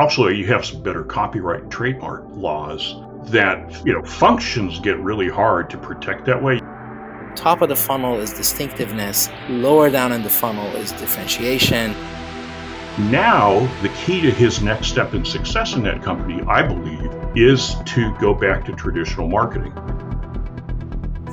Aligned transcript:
Also, 0.00 0.28
you 0.28 0.46
have 0.46 0.64
some 0.64 0.82
better 0.82 1.04
copyright 1.04 1.60
and 1.60 1.70
trademark 1.70 2.24
laws 2.30 2.96
that, 3.30 3.84
you 3.84 3.92
know, 3.92 4.02
functions 4.02 4.80
get 4.80 4.98
really 5.00 5.28
hard 5.28 5.68
to 5.68 5.76
protect 5.76 6.24
that 6.24 6.42
way. 6.42 6.58
Top 7.36 7.60
of 7.60 7.68
the 7.68 7.76
funnel 7.76 8.18
is 8.18 8.32
distinctiveness, 8.32 9.28
lower 9.50 9.90
down 9.90 10.10
in 10.12 10.22
the 10.22 10.30
funnel 10.30 10.74
is 10.76 10.92
differentiation. 10.92 11.92
Now, 13.10 13.60
the 13.82 13.90
key 13.90 14.22
to 14.22 14.30
his 14.30 14.62
next 14.62 14.86
step 14.88 15.12
in 15.12 15.22
success 15.22 15.74
in 15.74 15.82
that 15.82 16.02
company, 16.02 16.42
I 16.48 16.62
believe, 16.62 17.12
is 17.36 17.76
to 17.84 18.16
go 18.16 18.32
back 18.32 18.64
to 18.64 18.72
traditional 18.72 19.28
marketing. 19.28 19.72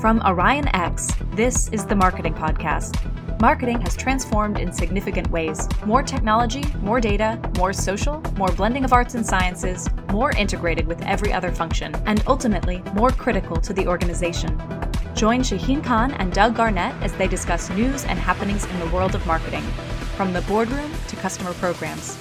From 0.01 0.19
OrionX, 0.19 1.15
this 1.37 1.69
is 1.69 1.85
the 1.85 1.95
Marketing 1.95 2.33
Podcast. 2.33 3.01
Marketing 3.39 3.79
has 3.81 3.95
transformed 3.95 4.57
in 4.57 4.73
significant 4.73 5.29
ways. 5.29 5.69
More 5.85 6.01
technology, 6.01 6.63
more 6.81 6.99
data, 6.99 7.39
more 7.55 7.71
social, 7.71 8.19
more 8.35 8.51
blending 8.53 8.83
of 8.83 8.93
arts 8.93 9.13
and 9.13 9.23
sciences, 9.23 9.87
more 10.11 10.31
integrated 10.31 10.87
with 10.87 10.99
every 11.03 11.31
other 11.31 11.51
function, 11.51 11.93
and 12.07 12.23
ultimately 12.25 12.81
more 12.95 13.11
critical 13.11 13.57
to 13.57 13.73
the 13.73 13.85
organization. 13.85 14.59
Join 15.13 15.43
Shahin 15.43 15.83
Khan 15.83 16.13
and 16.13 16.33
Doug 16.33 16.55
Garnett 16.55 16.95
as 17.03 17.13
they 17.13 17.27
discuss 17.27 17.69
news 17.69 18.05
and 18.05 18.17
happenings 18.17 18.65
in 18.65 18.79
the 18.79 18.87
world 18.87 19.13
of 19.13 19.23
marketing, 19.27 19.61
from 20.15 20.33
the 20.33 20.41
boardroom 20.41 20.91
to 21.07 21.15
customer 21.17 21.53
programs. 21.53 22.17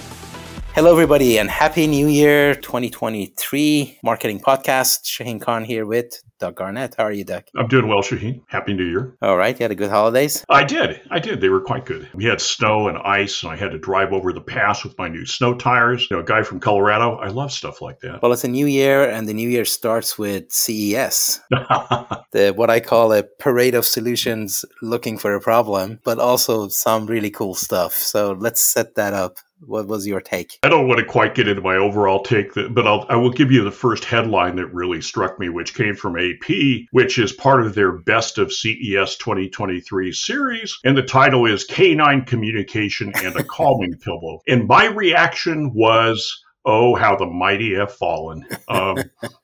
Hello, 0.74 0.92
everybody, 0.92 1.38
and 1.38 1.48
Happy 1.48 1.86
New 1.86 2.08
Year 2.08 2.54
2023 2.54 4.00
Marketing 4.02 4.38
Podcast. 4.38 5.06
Shahin 5.06 5.40
Khan 5.40 5.64
here 5.64 5.86
with 5.86 6.22
Doug 6.38 6.56
Garnett. 6.56 6.94
How 6.96 7.04
are 7.04 7.12
you, 7.12 7.24
Doug? 7.24 7.44
I'm 7.56 7.68
doing 7.68 7.88
well, 7.88 8.02
Shahin. 8.02 8.42
Happy 8.48 8.74
New 8.74 8.84
Year. 8.84 9.16
All 9.22 9.36
right. 9.36 9.58
You 9.58 9.64
had 9.64 9.70
a 9.70 9.76
good 9.76 9.90
holidays? 9.90 10.44
I 10.48 10.64
did. 10.64 11.00
I 11.10 11.18
did. 11.18 11.40
They 11.40 11.48
were 11.48 11.60
quite 11.60 11.86
good. 11.86 12.08
We 12.14 12.24
had 12.24 12.40
snow 12.40 12.88
and 12.88 12.98
ice, 12.98 13.42
and 13.42 13.52
I 13.52 13.56
had 13.56 13.70
to 13.72 13.78
drive 13.78 14.12
over 14.12 14.32
the 14.32 14.40
pass 14.40 14.84
with 14.84 14.96
my 14.98 15.08
new 15.08 15.24
snow 15.24 15.54
tires. 15.54 16.06
You 16.10 16.16
know, 16.16 16.22
a 16.22 16.26
guy 16.26 16.42
from 16.42 16.60
Colorado. 16.60 17.16
I 17.16 17.28
love 17.28 17.52
stuff 17.52 17.80
like 17.80 18.00
that. 18.00 18.22
Well, 18.22 18.32
it's 18.32 18.44
a 18.44 18.48
new 18.48 18.66
year, 18.66 19.08
and 19.08 19.28
the 19.28 19.34
new 19.34 19.48
year 19.48 19.64
starts 19.64 20.18
with 20.18 20.50
CES, 20.52 21.40
the 21.50 22.52
what 22.54 22.70
I 22.70 22.80
call 22.80 23.12
a 23.12 23.22
parade 23.38 23.74
of 23.74 23.86
solutions 23.86 24.64
looking 24.82 25.18
for 25.18 25.34
a 25.34 25.40
problem, 25.40 26.00
but 26.04 26.18
also 26.18 26.68
some 26.68 27.06
really 27.06 27.30
cool 27.30 27.54
stuff. 27.54 27.94
So 27.94 28.32
let's 28.32 28.62
set 28.62 28.94
that 28.96 29.12
up. 29.14 29.36
What 29.60 29.88
was 29.88 30.06
your 30.06 30.20
take? 30.20 30.58
I 30.62 30.68
don't 30.68 30.86
want 30.86 31.00
to 31.00 31.06
quite 31.06 31.34
get 31.34 31.48
into 31.48 31.62
my 31.62 31.76
overall 31.76 32.22
take, 32.22 32.52
but 32.54 32.86
I'll, 32.86 33.06
I 33.08 33.16
will 33.16 33.30
give 33.30 33.50
you 33.50 33.64
the 33.64 33.70
first 33.70 34.04
headline 34.04 34.56
that 34.56 34.66
really 34.66 35.00
struck 35.00 35.38
me, 35.38 35.48
which 35.48 35.74
came 35.74 35.96
from 35.96 36.18
AP, 36.18 36.86
which 36.90 37.18
is 37.18 37.32
part 37.32 37.64
of 37.64 37.74
their 37.74 37.92
Best 37.92 38.38
of 38.38 38.52
CES 38.52 39.16
2023 39.16 40.12
series. 40.12 40.78
And 40.84 40.96
the 40.96 41.02
title 41.02 41.46
is 41.46 41.64
Canine 41.64 42.24
Communication 42.24 43.12
and 43.16 43.34
a 43.36 43.44
Calming 43.44 43.96
Pillow. 43.98 44.40
And 44.46 44.68
my 44.68 44.86
reaction 44.86 45.72
was, 45.74 46.44
oh, 46.66 46.96
how 46.96 47.14
the 47.16 47.26
mighty 47.26 47.74
have 47.74 47.92
fallen. 47.94 48.44
Um, 48.68 48.96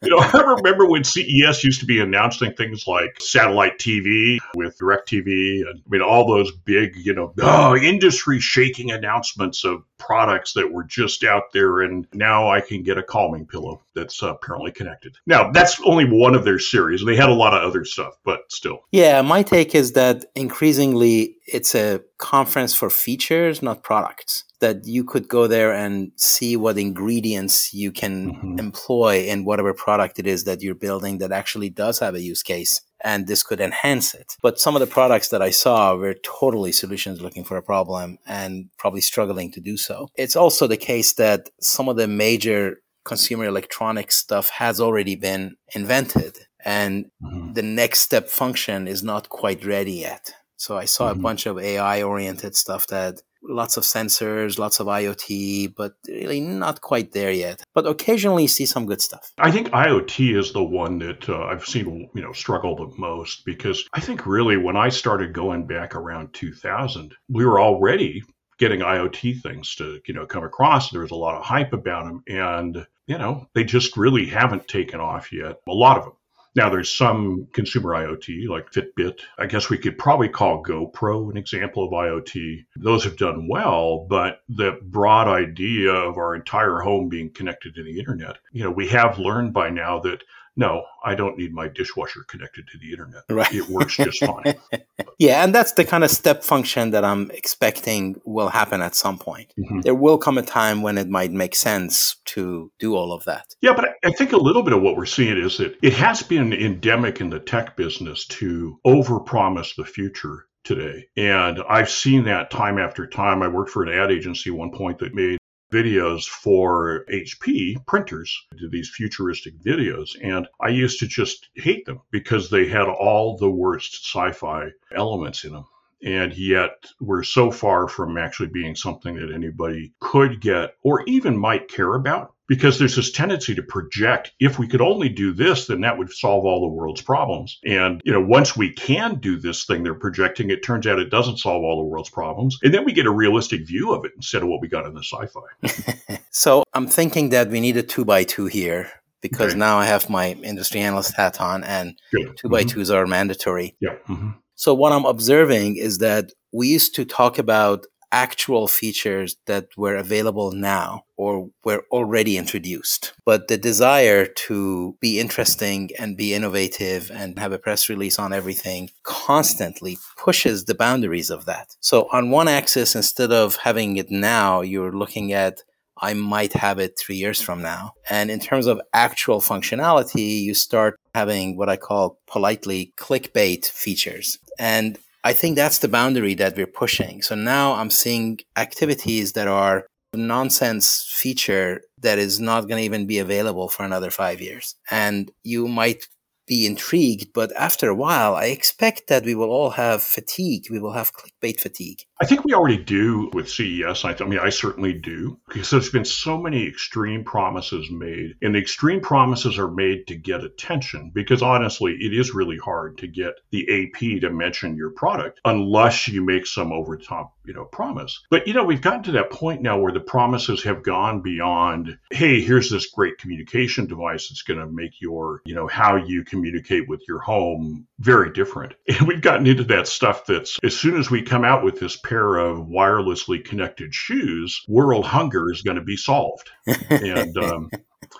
you 0.02 0.10
know, 0.10 0.18
I 0.20 0.54
remember 0.56 0.86
when 0.86 1.04
CES 1.04 1.62
used 1.62 1.80
to 1.80 1.86
be 1.86 2.00
announcing 2.00 2.52
things 2.54 2.86
like 2.86 3.20
satellite 3.20 3.78
TV 3.78 4.38
with 4.56 4.76
DirecTV, 4.78 5.60
and 5.68 5.78
I 5.78 5.88
mean, 5.88 6.02
all 6.02 6.26
those 6.26 6.50
big, 6.50 6.96
you 6.96 7.14
know, 7.14 7.32
oh, 7.40 7.76
industry 7.76 8.40
shaking 8.40 8.90
announcements 8.90 9.64
of 9.64 9.84
products 9.98 10.54
that 10.54 10.72
were 10.72 10.82
just 10.82 11.22
out 11.22 11.52
there. 11.52 11.80
And 11.80 12.06
now 12.12 12.50
I 12.50 12.60
can 12.60 12.82
get 12.82 12.98
a 12.98 13.02
calming 13.02 13.46
pillow 13.46 13.80
that's 13.94 14.20
uh, 14.22 14.34
apparently 14.34 14.72
connected. 14.72 15.16
Now, 15.26 15.52
that's 15.52 15.80
only 15.84 16.04
one 16.04 16.34
of 16.34 16.44
their 16.44 16.58
series, 16.58 17.04
they 17.04 17.16
had 17.16 17.28
a 17.28 17.34
lot 17.34 17.54
of 17.54 17.62
other 17.62 17.84
stuff, 17.84 18.14
but 18.24 18.40
still. 18.50 18.80
Yeah, 18.90 19.22
my 19.22 19.42
take 19.42 19.74
is 19.74 19.92
that 19.92 20.24
increasingly 20.34 21.36
it's 21.46 21.74
a 21.74 22.00
conference 22.18 22.74
for 22.74 22.90
features, 22.90 23.62
not 23.62 23.84
products 23.84 24.44
that 24.62 24.86
you 24.86 25.04
could 25.04 25.28
go 25.28 25.46
there 25.46 25.72
and 25.72 26.12
see 26.16 26.56
what 26.56 26.78
ingredients 26.78 27.74
you 27.74 27.92
can 27.92 28.32
mm-hmm. 28.32 28.58
employ 28.58 29.24
in 29.24 29.44
whatever 29.44 29.74
product 29.74 30.18
it 30.18 30.26
is 30.26 30.44
that 30.44 30.62
you're 30.62 30.74
building 30.74 31.18
that 31.18 31.32
actually 31.32 31.68
does 31.68 31.98
have 31.98 32.14
a 32.14 32.22
use 32.22 32.42
case 32.42 32.80
and 33.04 33.26
this 33.26 33.42
could 33.42 33.60
enhance 33.60 34.14
it. 34.14 34.36
But 34.40 34.60
some 34.60 34.76
of 34.76 34.80
the 34.80 34.86
products 34.86 35.28
that 35.28 35.42
I 35.42 35.50
saw 35.50 35.96
were 35.96 36.14
totally 36.14 36.72
solutions 36.72 37.20
looking 37.20 37.44
for 37.44 37.56
a 37.56 37.62
problem 37.62 38.18
and 38.24 38.70
probably 38.78 39.00
struggling 39.00 39.50
to 39.52 39.60
do 39.60 39.76
so. 39.76 40.08
It's 40.14 40.36
also 40.36 40.66
the 40.66 40.76
case 40.76 41.12
that 41.14 41.50
some 41.60 41.88
of 41.88 41.96
the 41.96 42.08
major 42.08 42.78
consumer 43.04 43.46
electronics 43.46 44.14
stuff 44.14 44.48
has 44.50 44.80
already 44.80 45.16
been 45.16 45.56
invented 45.74 46.38
and 46.64 47.06
mm-hmm. 47.20 47.52
the 47.54 47.62
next 47.62 48.00
step 48.00 48.28
function 48.28 48.86
is 48.86 49.02
not 49.02 49.28
quite 49.28 49.64
ready 49.64 49.94
yet. 49.94 50.32
So 50.56 50.78
I 50.78 50.84
saw 50.84 51.10
mm-hmm. 51.10 51.18
a 51.18 51.22
bunch 51.22 51.46
of 51.46 51.58
AI 51.58 52.02
oriented 52.02 52.54
stuff 52.54 52.86
that 52.86 53.20
lots 53.42 53.76
of 53.76 53.84
sensors, 53.84 54.58
lots 54.58 54.80
of 54.80 54.86
IoT, 54.86 55.74
but 55.76 55.94
really 56.08 56.40
not 56.40 56.80
quite 56.80 57.12
there 57.12 57.32
yet. 57.32 57.62
But 57.74 57.86
occasionally 57.86 58.46
see 58.46 58.66
some 58.66 58.86
good 58.86 59.00
stuff. 59.00 59.32
I 59.38 59.50
think 59.50 59.68
IoT 59.70 60.36
is 60.36 60.52
the 60.52 60.62
one 60.62 60.98
that 60.98 61.28
uh, 61.28 61.44
I've 61.44 61.64
seen, 61.64 62.08
you 62.14 62.22
know, 62.22 62.32
struggle 62.32 62.76
the 62.76 62.94
most 62.98 63.44
because 63.44 63.86
I 63.92 64.00
think 64.00 64.26
really 64.26 64.56
when 64.56 64.76
I 64.76 64.88
started 64.88 65.32
going 65.32 65.66
back 65.66 65.94
around 65.94 66.32
2000, 66.34 67.14
we 67.28 67.44
were 67.44 67.60
already 67.60 68.22
getting 68.58 68.80
IoT 68.80 69.40
things 69.40 69.74
to, 69.76 70.00
you 70.06 70.14
know, 70.14 70.26
come 70.26 70.44
across. 70.44 70.90
There 70.90 71.00
was 71.00 71.10
a 71.10 71.16
lot 71.16 71.36
of 71.36 71.42
hype 71.42 71.72
about 71.72 72.04
them 72.04 72.22
and, 72.28 72.86
you 73.06 73.18
know, 73.18 73.48
they 73.54 73.64
just 73.64 73.96
really 73.96 74.26
haven't 74.26 74.68
taken 74.68 75.00
off 75.00 75.32
yet. 75.32 75.56
A 75.68 75.72
lot 75.72 75.98
of 75.98 76.04
them. 76.04 76.12
Now, 76.54 76.68
there's 76.68 76.90
some 76.90 77.48
consumer 77.52 77.90
IoT 77.90 78.48
like 78.48 78.70
Fitbit. 78.70 79.20
I 79.38 79.46
guess 79.46 79.70
we 79.70 79.78
could 79.78 79.96
probably 79.96 80.28
call 80.28 80.62
GoPro 80.62 81.30
an 81.30 81.38
example 81.38 81.84
of 81.84 81.92
IoT. 81.92 82.66
Those 82.76 83.04
have 83.04 83.16
done 83.16 83.48
well, 83.48 84.06
but 84.08 84.42
the 84.48 84.78
broad 84.82 85.28
idea 85.28 85.92
of 85.92 86.18
our 86.18 86.34
entire 86.34 86.80
home 86.80 87.08
being 87.08 87.30
connected 87.30 87.74
to 87.74 87.82
the 87.82 87.98
internet, 87.98 88.36
you 88.52 88.62
know, 88.64 88.70
we 88.70 88.88
have 88.88 89.18
learned 89.18 89.54
by 89.54 89.70
now 89.70 90.00
that 90.00 90.22
no, 90.56 90.84
I 91.04 91.14
don't 91.14 91.38
need 91.38 91.52
my 91.52 91.68
dishwasher 91.68 92.24
connected 92.28 92.66
to 92.68 92.78
the 92.78 92.90
internet. 92.90 93.22
Right. 93.28 93.54
It 93.54 93.68
works 93.68 93.96
just 93.96 94.24
fine. 94.24 94.54
yeah, 95.18 95.44
and 95.44 95.54
that's 95.54 95.72
the 95.72 95.84
kind 95.84 96.04
of 96.04 96.10
step 96.10 96.42
function 96.42 96.90
that 96.90 97.04
I'm 97.04 97.30
expecting 97.30 98.20
will 98.24 98.48
happen 98.48 98.82
at 98.82 98.94
some 98.94 99.18
point. 99.18 99.52
Mm-hmm. 99.58 99.80
There 99.80 99.94
will 99.94 100.18
come 100.18 100.38
a 100.38 100.42
time 100.42 100.82
when 100.82 100.98
it 100.98 101.08
might 101.08 101.32
make 101.32 101.54
sense 101.54 102.16
to 102.26 102.70
do 102.78 102.94
all 102.94 103.12
of 103.12 103.24
that. 103.24 103.54
Yeah, 103.62 103.72
but 103.74 103.94
I 104.04 104.12
think 104.12 104.32
a 104.32 104.36
little 104.36 104.62
bit 104.62 104.74
of 104.74 104.82
what 104.82 104.96
we're 104.96 105.06
seeing 105.06 105.38
is 105.38 105.58
that 105.58 105.76
it 105.82 105.94
has 105.94 106.22
been 106.22 106.52
endemic 106.52 107.20
in 107.20 107.30
the 107.30 107.40
tech 107.40 107.76
business 107.76 108.26
to 108.26 108.78
overpromise 108.86 109.74
the 109.76 109.84
future 109.84 110.46
today. 110.64 111.06
And 111.16 111.60
I've 111.68 111.90
seen 111.90 112.24
that 112.24 112.50
time 112.50 112.78
after 112.78 113.06
time. 113.06 113.42
I 113.42 113.48
worked 113.48 113.70
for 113.70 113.82
an 113.82 113.88
ad 113.88 114.12
agency 114.12 114.50
one 114.50 114.70
point 114.70 114.98
that 115.00 115.14
made 115.14 115.38
videos 115.72 116.26
for 116.26 117.04
HP 117.10 117.84
printers, 117.86 118.46
to 118.58 118.68
these 118.68 118.90
futuristic 118.90 119.58
videos. 119.58 120.10
And 120.22 120.46
I 120.60 120.68
used 120.68 121.00
to 121.00 121.06
just 121.06 121.48
hate 121.56 121.86
them 121.86 122.00
because 122.10 122.50
they 122.50 122.68
had 122.68 122.86
all 122.86 123.36
the 123.36 123.50
worst 123.50 124.04
sci 124.04 124.32
fi 124.32 124.68
elements 124.94 125.44
in 125.44 125.52
them. 125.52 125.64
And 126.04 126.36
yet, 126.36 126.84
we're 127.00 127.22
so 127.22 127.50
far 127.50 127.88
from 127.88 128.18
actually 128.18 128.48
being 128.48 128.74
something 128.74 129.14
that 129.14 129.32
anybody 129.32 129.92
could 130.00 130.40
get 130.40 130.74
or 130.82 131.04
even 131.06 131.38
might 131.38 131.68
care 131.68 131.94
about 131.94 132.34
because 132.48 132.78
there's 132.78 132.96
this 132.96 133.10
tendency 133.10 133.54
to 133.54 133.62
project 133.62 134.32
if 134.40 134.58
we 134.58 134.66
could 134.66 134.80
only 134.80 135.08
do 135.08 135.32
this 135.32 135.66
then 135.66 135.80
that 135.80 135.96
would 135.96 136.12
solve 136.12 136.44
all 136.44 136.60
the 136.60 136.66
world's 136.66 137.00
problems 137.02 137.58
and 137.64 138.00
you 138.04 138.12
know 138.12 138.20
once 138.20 138.56
we 138.56 138.72
can 138.72 139.14
do 139.16 139.38
this 139.38 139.64
thing 139.64 139.82
they're 139.82 139.94
projecting 139.94 140.50
it 140.50 140.62
turns 140.62 140.86
out 140.86 140.98
it 140.98 141.10
doesn't 141.10 141.38
solve 141.38 141.62
all 141.62 141.76
the 141.76 141.84
world's 141.84 142.10
problems 142.10 142.58
and 142.62 142.74
then 142.74 142.84
we 142.84 142.92
get 142.92 143.06
a 143.06 143.10
realistic 143.10 143.66
view 143.66 143.92
of 143.92 144.04
it 144.04 144.12
instead 144.16 144.42
of 144.42 144.48
what 144.48 144.60
we 144.60 144.68
got 144.68 144.86
in 144.86 144.94
the 144.94 145.02
sci-fi 145.02 146.18
so 146.30 146.62
i'm 146.74 146.86
thinking 146.86 147.30
that 147.30 147.48
we 147.48 147.60
need 147.60 147.76
a 147.76 147.82
two 147.82 148.04
by 148.04 148.24
two 148.24 148.46
here 148.46 148.90
because 149.20 149.50
okay. 149.50 149.58
now 149.58 149.78
i 149.78 149.84
have 149.84 150.08
my 150.10 150.32
industry 150.42 150.80
analyst 150.80 151.14
hat 151.14 151.40
on 151.40 151.62
and 151.64 151.98
Good. 152.12 152.36
2 152.36 152.48
by 152.48 152.60
mm-hmm. 152.60 152.68
twos 152.68 152.90
are 152.90 153.06
mandatory 153.06 153.76
yeah 153.80 153.96
mm-hmm. 154.08 154.30
so 154.54 154.74
what 154.74 154.92
i'm 154.92 155.04
observing 155.04 155.76
is 155.76 155.98
that 155.98 156.32
we 156.52 156.68
used 156.68 156.94
to 156.96 157.04
talk 157.04 157.38
about 157.38 157.86
actual 158.12 158.68
features 158.68 159.36
that 159.46 159.66
were 159.76 159.96
available 159.96 160.52
now 160.52 161.04
or 161.16 161.48
were 161.64 161.84
already 161.90 162.36
introduced. 162.36 163.14
But 163.24 163.48
the 163.48 163.56
desire 163.56 164.26
to 164.26 164.96
be 165.00 165.18
interesting 165.18 165.90
and 165.98 166.16
be 166.16 166.34
innovative 166.34 167.10
and 167.12 167.38
have 167.38 167.52
a 167.52 167.58
press 167.58 167.88
release 167.88 168.18
on 168.18 168.32
everything 168.32 168.90
constantly 169.02 169.98
pushes 170.16 170.66
the 170.66 170.74
boundaries 170.74 171.30
of 171.30 171.46
that. 171.46 171.74
So 171.80 172.08
on 172.12 172.30
one 172.30 172.48
axis, 172.48 172.94
instead 172.94 173.32
of 173.32 173.56
having 173.56 173.96
it 173.96 174.10
now, 174.10 174.60
you're 174.60 174.92
looking 174.92 175.32
at 175.32 175.62
I 176.02 176.14
might 176.14 176.52
have 176.54 176.80
it 176.80 176.98
three 176.98 177.14
years 177.14 177.40
from 177.40 177.62
now. 177.62 177.92
And 178.10 178.28
in 178.28 178.40
terms 178.40 178.66
of 178.66 178.80
actual 178.92 179.40
functionality, 179.40 180.42
you 180.42 180.52
start 180.52 180.98
having 181.14 181.56
what 181.56 181.68
I 181.68 181.76
call 181.76 182.18
politely 182.26 182.92
clickbait 182.96 183.66
features. 183.66 184.38
And 184.58 184.98
I 185.24 185.32
think 185.32 185.56
that's 185.56 185.78
the 185.78 185.88
boundary 185.88 186.34
that 186.34 186.56
we're 186.56 186.66
pushing. 186.66 187.22
So 187.22 187.34
now 187.34 187.74
I'm 187.74 187.90
seeing 187.90 188.40
activities 188.56 189.32
that 189.32 189.48
are 189.48 189.86
nonsense 190.14 191.08
feature 191.08 191.82
that 191.98 192.18
is 192.18 192.40
not 192.40 192.62
going 192.62 192.78
to 192.78 192.84
even 192.84 193.06
be 193.06 193.18
available 193.18 193.68
for 193.68 193.84
another 193.84 194.10
five 194.10 194.40
years. 194.40 194.74
And 194.90 195.30
you 195.44 195.68
might 195.68 196.06
be 196.52 196.66
intrigued, 196.66 197.32
but 197.32 197.50
after 197.56 197.88
a 197.88 197.94
while, 197.94 198.34
I 198.34 198.46
expect 198.46 199.08
that 199.08 199.24
we 199.24 199.34
will 199.34 199.48
all 199.48 199.70
have 199.70 200.02
fatigue. 200.02 200.66
We 200.70 200.80
will 200.80 200.92
have 200.92 201.14
clickbait 201.14 201.58
fatigue. 201.58 202.02
I 202.20 202.26
think 202.26 202.44
we 202.44 202.52
already 202.52 202.76
do 202.76 203.30
with 203.32 203.50
CES. 203.50 204.04
I, 204.04 204.12
th- 204.12 204.20
I 204.20 204.26
mean, 204.26 204.38
I 204.38 204.50
certainly 204.50 204.92
do 204.92 205.40
because 205.48 205.70
there's 205.70 205.90
been 205.90 206.04
so 206.04 206.38
many 206.38 206.68
extreme 206.68 207.24
promises 207.24 207.90
made, 207.90 208.36
and 208.42 208.54
the 208.54 208.60
extreme 208.60 209.00
promises 209.00 209.58
are 209.58 209.70
made 209.70 210.06
to 210.08 210.14
get 210.14 210.44
attention. 210.44 211.10
Because 211.14 211.42
honestly, 211.42 211.96
it 211.98 212.12
is 212.12 212.34
really 212.34 212.58
hard 212.58 212.98
to 212.98 213.08
get 213.08 213.32
the 213.50 213.66
AP 213.66 214.20
to 214.20 214.30
mention 214.30 214.76
your 214.76 214.90
product 214.90 215.40
unless 215.44 216.06
you 216.06 216.22
make 216.22 216.46
some 216.46 216.70
over 216.70 216.98
top, 216.98 217.34
you 217.46 217.54
know, 217.54 217.64
promise. 217.64 218.20
But 218.30 218.46
you 218.46 218.52
know, 218.52 218.64
we've 218.64 218.80
gotten 218.80 219.02
to 219.04 219.12
that 219.12 219.30
point 219.30 219.62
now 219.62 219.80
where 219.80 219.92
the 219.92 220.00
promises 220.00 220.62
have 220.64 220.84
gone 220.84 221.22
beyond, 221.22 221.98
hey, 222.10 222.42
here's 222.42 222.70
this 222.70 222.86
great 222.86 223.18
communication 223.18 223.86
device 223.86 224.28
that's 224.28 224.42
going 224.42 224.60
to 224.60 224.66
make 224.66 225.00
your, 225.00 225.40
you 225.44 225.54
know, 225.54 225.66
how 225.66 225.96
you 225.96 226.24
communicate 226.42 226.88
with 226.88 227.02
your 227.06 227.20
home 227.20 227.86
very 228.00 228.32
different. 228.32 228.74
And 229.02 229.08
we've 229.08 229.22
gotten 229.22 229.46
into 229.46 229.64
that 229.64 229.88
stuff 229.88 230.26
that's 230.26 230.58
as 230.62 230.78
soon 230.78 230.98
as 230.98 231.10
we 231.10 231.22
come 231.22 231.44
out 231.44 231.64
with 231.64 231.80
this 231.80 231.96
pair 231.96 232.36
of 232.36 232.66
wirelessly 232.66 233.42
connected 233.44 233.94
shoes, 233.94 234.60
world 234.68 235.06
hunger 235.06 235.50
is 235.50 235.62
going 235.62 235.76
to 235.76 235.82
be 235.82 235.96
solved. 235.96 236.50
and 236.90 237.36
um, 237.42 237.70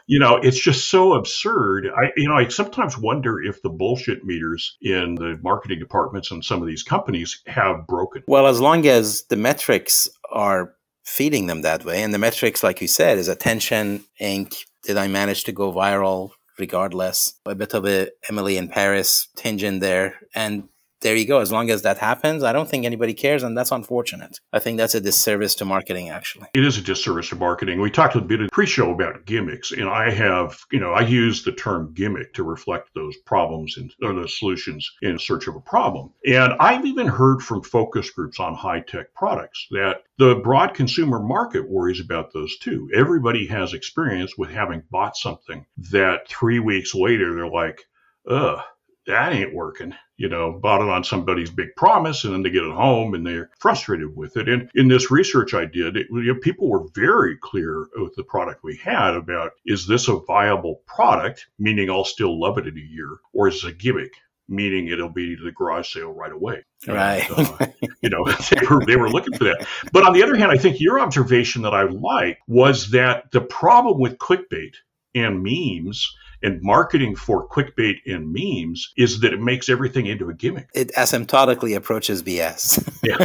you 0.07 0.19
know, 0.19 0.37
it's 0.37 0.59
just 0.59 0.91
so 0.91 1.15
absurd. 1.15 1.87
I, 1.89 2.11
you 2.17 2.29
know, 2.29 2.35
I 2.35 2.49
sometimes 2.49 2.97
wonder 2.97 3.43
if 3.43 3.61
the 3.63 3.69
bullshit 3.69 4.25
meters 4.25 4.77
in 4.81 5.15
the 5.17 5.39
marketing 5.43 5.79
departments 5.79 6.31
and 6.31 6.45
some 6.45 6.63
of 6.63 6.67
these 6.67 6.83
companies 6.83 7.43
have 7.47 7.87
broken. 7.87 8.23
Well, 8.27 8.47
as 8.47 8.61
long 8.61 8.87
as 8.87 9.25
the 9.25 9.37
metrics 9.37 10.09
are 10.31 10.75
feeding 11.05 11.47
them 11.47 11.63
that 11.63 11.85
way, 11.85 12.03
and 12.03 12.15
the 12.15 12.19
metrics, 12.19 12.63
like 12.63 12.81
you 12.81 12.89
said, 12.89 13.19
is 13.19 13.29
attention, 13.29 14.05
ink. 14.19 14.55
Did 14.85 14.97
I 14.97 15.07
manage 15.07 15.45
to 15.45 15.53
go 15.53 15.73
viral? 15.73 16.31
Regardless, 16.63 17.35
a 17.45 17.57
bit 17.57 17.75
of 17.75 17.85
a 17.87 18.11
Emily 18.31 18.57
in 18.57 18.69
Paris 18.69 19.27
tinge 19.35 19.65
in 19.65 19.81
there, 19.81 20.21
and 20.33 20.69
there 21.03 21.15
you 21.17 21.27
go. 21.27 21.41
As 21.41 21.53
long 21.53 21.71
as 21.71 21.83
that 21.83 21.99
happens, 21.99 22.43
I 22.43 22.53
don't 22.53 22.69
think 22.69 22.85
anybody 22.85 23.15
cares, 23.15 23.43
and 23.43 23.57
that's 23.57 23.71
unfortunate. 23.71 24.41
I 24.53 24.59
think 24.59 24.79
that's 24.79 24.95
a 24.95 25.01
disservice 25.01 25.55
to 25.57 25.65
marketing, 25.65 26.09
actually. 26.09 26.49
It 26.55 26.65
is 26.65 26.79
a 26.79 26.83
disservice 26.83 27.29
to 27.29 27.37
marketing. 27.37 27.81
We 27.81 27.91
talked 27.91 28.17
a 28.17 28.21
bit 28.21 28.41
in 28.41 28.49
pre-show 28.49 28.91
about 28.91 29.27
gimmicks, 29.27 29.73
and 29.73 29.89
I 29.89 30.11
have, 30.11 30.59
you 30.73 30.81
know, 30.81 30.93
I 30.93 31.03
use 31.03 31.45
the 31.45 31.53
term 31.53 31.93
gimmick 31.95 32.35
to 32.35 32.43
reflect 32.43 32.91
those 32.95 33.17
problems 33.27 33.77
and 33.77 33.93
or 34.03 34.15
those 34.15 34.39
solutions 34.39 34.91
in 35.03 35.19
search 35.19 35.47
of 35.47 35.57
a 35.57 35.61
problem. 35.61 36.13
And 36.27 36.55
I've 36.61 36.87
even 36.87 37.07
heard 37.07 37.43
from 37.43 37.63
focus 37.63 38.11
groups 38.11 38.41
on 38.41 38.55
high-tech 38.55 39.15
products 39.15 39.67
that 39.71 40.03
the 40.19 40.37
broad 40.37 40.75
consumer 40.75 41.19
market 41.19 41.69
worries 41.69 42.01
about 42.01 42.33
those 42.33 42.57
too. 42.59 42.89
Everybody 42.95 43.47
has 43.47 43.75
experience 43.75 44.39
with 44.39 44.51
having 44.51 44.83
bought 44.91 45.17
something 45.17 45.67
that 45.91 46.29
three 46.29 46.61
weeks 46.61 46.95
later 46.95 47.35
they're 47.35 47.49
like, 47.49 47.83
ugh, 48.29 48.61
that 49.07 49.33
ain't 49.33 49.55
working 49.55 49.95
you 50.23 50.29
know, 50.29 50.53
bought 50.53 50.81
it 50.81 50.89
on 50.89 51.03
somebody's 51.03 51.51
big 51.51 51.75
promise, 51.77 52.23
and 52.23 52.33
then 52.33 52.45
they 52.45 52.51
get 52.51 52.63
it 52.63 52.73
home 52.73 53.13
and 53.13 53.27
they're 53.27 53.51
frustrated 53.59 54.17
with 54.17 54.37
it. 54.37 54.49
And 54.49 54.71
in 54.77 54.87
this 54.87 55.11
research 55.11 55.53
I 55.53 55.65
did, 55.65 55.97
it, 55.97 56.07
you 56.11 56.33
know, 56.33 56.39
people 56.41 56.71
were 56.71 56.87
very 56.95 57.37
clear 57.43 57.89
with 57.97 58.15
the 58.15 58.23
product 58.23 58.63
we 58.63 58.77
had 58.77 59.15
about 59.15 59.51
is 59.67 59.85
this 59.85 60.07
a 60.07 60.21
viable 60.21 60.83
product, 60.87 61.49
meaning 61.59 61.91
I'll 61.91 62.05
still 62.05 62.41
love 62.41 62.57
it 62.57 62.69
in 62.69 62.79
a 62.79 62.81
year, 62.81 63.19
or 63.33 63.49
is 63.49 63.65
it 63.65 63.71
a 63.71 63.73
gimmick? 63.73 64.15
meaning 64.49 64.89
it'll 64.89 65.09
be 65.09 65.35
to 65.35 65.45
the 65.45 65.53
garage 65.53 65.95
sale 65.95 66.13
right 66.13 66.33
away. 66.33 66.63
Right. 66.87 67.27
And, 67.31 67.49
uh, 67.49 67.67
you 68.03 68.11
know, 68.11 68.25
they 68.51 68.67
were, 68.67 68.85
they 68.85 68.97
were 68.97 69.09
looking 69.09 69.33
for 69.39 69.45
that. 69.45 69.67
But 69.93 70.05
on 70.05 70.13
the 70.13 70.23
other 70.23 70.37
hand, 70.37 70.51
I 70.51 70.59
think 70.59 70.79
your 70.79 71.01
observation 71.01 71.63
that 71.63 71.73
I 71.73 71.85
like 71.85 72.39
was 72.49 72.91
that 72.91 73.31
the 73.31 73.41
problem 73.41 73.99
with 73.99 74.19
clickbait 74.19 74.75
and 75.15 75.43
memes 75.43 76.15
and 76.43 76.61
marketing 76.63 77.17
for 77.17 77.49
clickbait 77.49 77.97
and 78.07 78.33
memes 78.33 78.93
is 78.97 79.21
that 79.21 79.33
it 79.33 79.41
makes 79.41 79.69
everything 79.69 80.07
into 80.07 80.29
a 80.29 80.35
gimmick. 80.35 80.69
It 80.75 80.93
asymptotically 80.95 81.77
approaches 81.77 82.23
BS. 82.23 82.89
Yeah. 83.03 83.17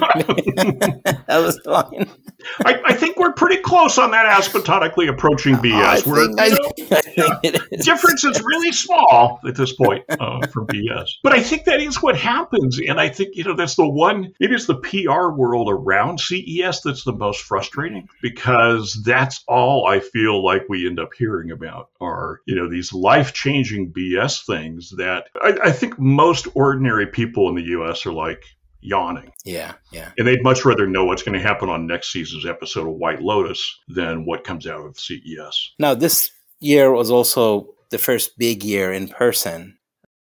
that 1.27 1.37
was 1.37 1.59
fine. 1.63 2.09
I, 2.65 2.81
I, 2.83 2.93
think 2.93 3.17
we're 3.17 3.33
pretty 3.33 3.61
close 3.61 3.99
on 3.99 4.09
that 4.09 4.25
asymptotically 4.25 5.07
approaching 5.07 5.55
BS. 5.57 6.07
I 6.07 6.09
Where 6.09 6.25
think, 6.25 6.91
I, 6.91 7.49
know, 7.51 7.83
difference 7.83 8.23
is 8.23 8.41
really 8.41 8.71
small 8.71 9.39
at 9.47 9.55
this 9.55 9.73
point 9.73 10.03
uh, 10.09 10.47
for 10.47 10.65
BS. 10.65 11.09
But 11.21 11.33
I 11.33 11.43
think 11.43 11.65
that 11.65 11.79
is 11.79 12.01
what 12.01 12.17
happens. 12.17 12.79
And 12.79 12.99
I 12.99 13.09
think, 13.09 13.35
you 13.35 13.43
know, 13.43 13.55
that's 13.55 13.75
the 13.75 13.87
one, 13.87 14.33
it 14.39 14.51
is 14.51 14.65
the 14.65 14.77
PR 14.77 15.29
world 15.29 15.69
around 15.69 16.19
CES 16.19 16.81
that's 16.81 17.03
the 17.03 17.13
most 17.13 17.41
frustrating 17.41 18.09
because 18.23 18.99
that's 19.05 19.43
all 19.47 19.85
I 19.85 19.99
feel 19.99 20.43
like 20.43 20.63
we 20.69 20.87
end 20.87 20.99
up 20.99 21.09
hearing 21.15 21.51
about 21.51 21.89
are, 22.01 22.41
you 22.45 22.55
know, 22.55 22.67
these 22.67 22.93
life 23.07 23.33
changing 23.33 23.93
BS 23.93 24.45
things 24.45 24.91
that 24.97 25.27
I, 25.41 25.57
I 25.69 25.71
think 25.71 25.97
most 25.97 26.47
ordinary 26.55 27.07
people 27.07 27.47
in 27.49 27.55
the 27.55 27.69
US 27.77 28.05
are 28.05 28.13
like, 28.13 28.43
yawning. 28.81 29.31
Yeah, 29.43 29.73
yeah. 29.91 30.11
And 30.17 30.27
they'd 30.27 30.43
much 30.43 30.65
rather 30.65 30.87
know 30.87 31.05
what's 31.05 31.23
going 31.23 31.37
to 31.37 31.45
happen 31.45 31.69
on 31.69 31.87
next 31.87 32.11
season's 32.11 32.45
episode 32.45 32.87
of 32.87 32.95
White 32.95 33.21
Lotus 33.21 33.79
than 33.87 34.25
what 34.25 34.43
comes 34.43 34.67
out 34.67 34.85
of 34.85 34.99
CES. 34.99 35.73
Now, 35.79 35.93
this 35.93 36.31
year 36.59 36.91
was 36.91 37.11
also 37.11 37.73
the 37.89 37.97
first 37.97 38.37
big 38.37 38.63
year 38.63 38.91
in 38.91 39.07
person 39.07 39.76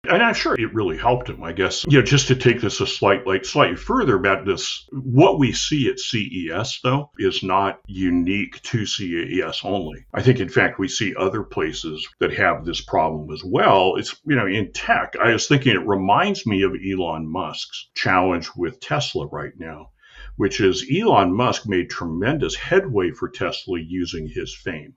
and 0.09 0.23
I'm 0.23 0.35
sure 0.35 0.55
it 0.55 0.75
really 0.75 0.97
helped 0.97 1.29
him, 1.29 1.43
I 1.43 1.53
guess. 1.53 1.85
You 1.89 1.99
know, 1.99 2.05
just 2.05 2.29
to 2.29 2.37
take 2.37 2.61
this 2.61 2.81
a 2.81 2.87
slight, 2.87 3.27
like 3.27 3.45
slightly 3.45 3.77
further 3.77 4.17
about 4.17 4.45
this, 4.45 4.89
what 4.93 5.39
we 5.39 5.53
see 5.53 5.89
at 5.89 6.01
CES 6.01 6.81
though 6.83 7.11
is 7.19 7.43
not 7.43 7.81
unique 7.87 8.61
to 8.63 8.87
CES 8.87 9.61
only. 9.65 10.05
I 10.13 10.23
think, 10.23 10.41
in 10.41 10.49
fact, 10.49 10.79
we 10.79 10.89
see 10.89 11.15
other 11.15 11.43
places 11.43 12.07
that 12.21 12.33
have 12.35 12.65
this 12.65 12.81
problem 12.81 13.31
as 13.33 13.43
well. 13.45 13.97
It's, 13.97 14.21
you 14.27 14.37
know, 14.37 14.47
in 14.47 14.73
tech, 14.73 15.15
I 15.21 15.33
was 15.33 15.47
thinking 15.47 15.73
it 15.73 15.87
reminds 15.87 16.47
me 16.47 16.63
of 16.63 16.73
Elon 16.75 17.31
Musk's 17.31 17.89
challenge 17.95 18.51
with 18.57 18.81
Tesla 18.81 19.27
right 19.29 19.53
now, 19.59 19.91
which 20.37 20.61
is 20.61 20.91
Elon 20.93 21.35
Musk 21.35 21.69
made 21.69 21.91
tremendous 21.91 22.57
headway 22.57 23.11
for 23.13 23.29
Tesla 23.29 23.79
using 23.79 24.27
his 24.27 24.55
fame 24.55 24.95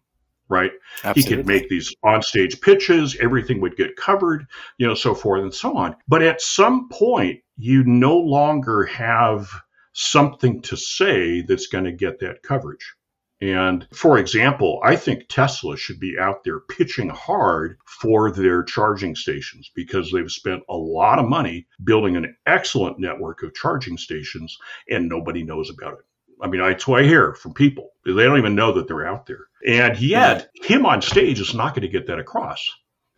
right? 0.49 0.71
Absolutely. 1.03 1.21
He 1.21 1.29
could 1.29 1.45
make 1.45 1.69
these 1.69 1.95
onstage 2.03 2.61
pitches, 2.61 3.15
everything 3.21 3.61
would 3.61 3.77
get 3.77 3.95
covered, 3.95 4.47
you 4.77 4.87
know, 4.87 4.95
so 4.95 5.13
forth 5.13 5.43
and 5.43 5.53
so 5.53 5.77
on. 5.77 5.95
But 6.07 6.23
at 6.23 6.41
some 6.41 6.89
point, 6.89 7.41
you 7.55 7.83
no 7.83 8.17
longer 8.17 8.85
have 8.85 9.49
something 9.93 10.61
to 10.63 10.75
say 10.75 11.41
that's 11.41 11.67
going 11.67 11.83
to 11.83 11.91
get 11.91 12.19
that 12.19 12.43
coverage. 12.43 12.95
And 13.41 13.87
for 13.93 14.17
example, 14.17 14.81
I 14.83 14.97
think 14.97 15.27
Tesla 15.29 15.77
should 15.77 15.99
be 15.99 16.17
out 16.19 16.43
there 16.43 16.59
pitching 16.59 17.07
hard 17.07 17.77
for 17.85 18.31
their 18.31 18.63
charging 18.63 19.15
stations 19.15 19.71
because 19.73 20.11
they've 20.11 20.29
spent 20.29 20.63
a 20.67 20.75
lot 20.75 21.19
of 21.19 21.29
money 21.29 21.65
building 21.85 22.17
an 22.17 22.35
excellent 22.45 22.99
network 22.99 23.41
of 23.43 23.53
charging 23.53 23.97
stations 23.97 24.57
and 24.89 25.07
nobody 25.07 25.43
knows 25.43 25.69
about 25.69 25.93
it. 25.93 26.05
I 26.41 26.47
mean, 26.47 26.61
that's 26.61 26.87
what 26.87 27.01
I 27.03 27.07
hear 27.07 27.33
from 27.33 27.53
people. 27.53 27.89
They 28.05 28.13
don't 28.13 28.37
even 28.37 28.55
know 28.55 28.71
that 28.73 28.87
they're 28.87 29.07
out 29.07 29.25
there. 29.25 29.47
And 29.67 29.99
yet, 29.99 30.49
him 30.63 30.85
on 30.85 31.01
stage 31.01 31.39
is 31.39 31.53
not 31.53 31.73
going 31.73 31.81
to 31.81 31.87
get 31.87 32.07
that 32.07 32.19
across. 32.19 32.67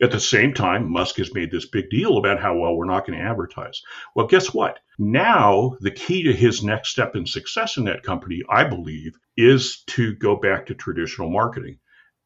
At 0.01 0.09
the 0.09 0.19
same 0.19 0.51
time, 0.51 0.91
Musk 0.91 1.17
has 1.17 1.33
made 1.35 1.51
this 1.51 1.67
big 1.67 1.91
deal 1.91 2.17
about 2.17 2.41
how, 2.41 2.57
well, 2.57 2.75
we're 2.75 2.85
not 2.85 3.05
going 3.05 3.19
to 3.19 3.23
advertise. 3.25 3.79
Well, 4.15 4.25
guess 4.25 4.51
what? 4.51 4.79
Now, 4.97 5.77
the 5.79 5.91
key 5.91 6.23
to 6.23 6.33
his 6.33 6.63
next 6.63 6.89
step 6.89 7.15
in 7.15 7.27
success 7.27 7.77
in 7.77 7.83
that 7.83 8.01
company, 8.01 8.41
I 8.49 8.63
believe, 8.63 9.13
is 9.37 9.83
to 9.87 10.15
go 10.15 10.35
back 10.35 10.65
to 10.65 10.73
traditional 10.73 11.29
marketing. 11.29 11.77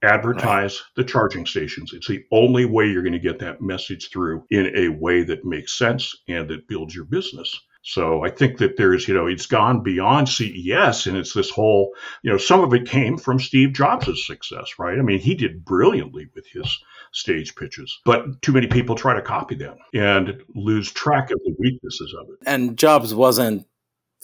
Advertise 0.04 0.80
right. 0.80 0.96
the 0.96 1.04
charging 1.04 1.46
stations. 1.46 1.92
It's 1.94 2.08
the 2.08 2.24
only 2.32 2.64
way 2.64 2.86
you're 2.86 3.04
going 3.04 3.12
to 3.12 3.20
get 3.20 3.40
that 3.40 3.62
message 3.62 4.10
through 4.10 4.46
in 4.52 4.72
a 4.75 4.90
way 4.90 5.24
that 5.24 5.44
makes 5.44 5.78
sense 5.78 6.16
and 6.30 6.48
that 6.50 6.70
builds 6.70 6.96
your 6.96 7.06
business. 7.06 7.60
So 7.88 8.25
I 8.25 8.32
think 8.32 8.58
that 8.58 8.77
there's, 8.77 9.08
you 9.08 9.13
know, 9.13 9.27
it's 9.27 9.46
gone 9.46 9.84
beyond 9.84 10.27
CES 10.27 11.06
and 11.06 11.15
it's 11.15 11.34
this 11.34 11.51
whole, 11.51 11.94
you 12.24 12.32
know, 12.32 12.38
some 12.38 12.63
of 12.63 12.74
it 12.74 12.88
came 12.88 13.15
from 13.15 13.39
Steve 13.39 13.74
Jobs' 13.74 14.25
success, 14.25 14.80
right? 14.80 14.98
I 14.98 15.04
mean, 15.04 15.20
he 15.20 15.36
did 15.36 15.63
brilliantly 15.63 16.27
with 16.34 16.48
his 16.48 16.80
stage 17.12 17.56
pitches, 17.56 17.96
but 18.04 18.42
too 18.42 18.54
many 18.54 18.65
people 18.65 18.96
try 18.96 19.13
to 19.13 19.22
copy 19.22 19.54
them 19.54 19.77
and 19.94 20.42
lose 20.56 20.92
track 20.92 21.30
of 21.30 21.38
the 21.46 21.56
weaknesses 21.60 22.12
of 22.20 22.27
it. 22.30 22.39
And 22.48 22.75
Jobs 22.75 23.13
wasn't 23.13 23.68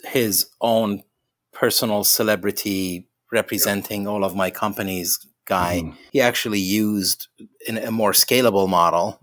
his 0.06 0.50
own 0.60 1.04
personal 1.54 2.04
celebrity 2.04 3.10
representing 3.32 4.04
yeah. 4.04 4.10
all 4.10 4.24
of 4.24 4.36
my 4.36 4.50
companies 4.50 5.20
guy. 5.46 5.82
Mm-hmm. 5.82 5.98
He 6.12 6.20
actually 6.20 6.60
used 6.60 7.28
in 7.68 7.78
a 7.78 7.92
more 7.92 8.14
scalable 8.14 8.68
model 8.68 9.20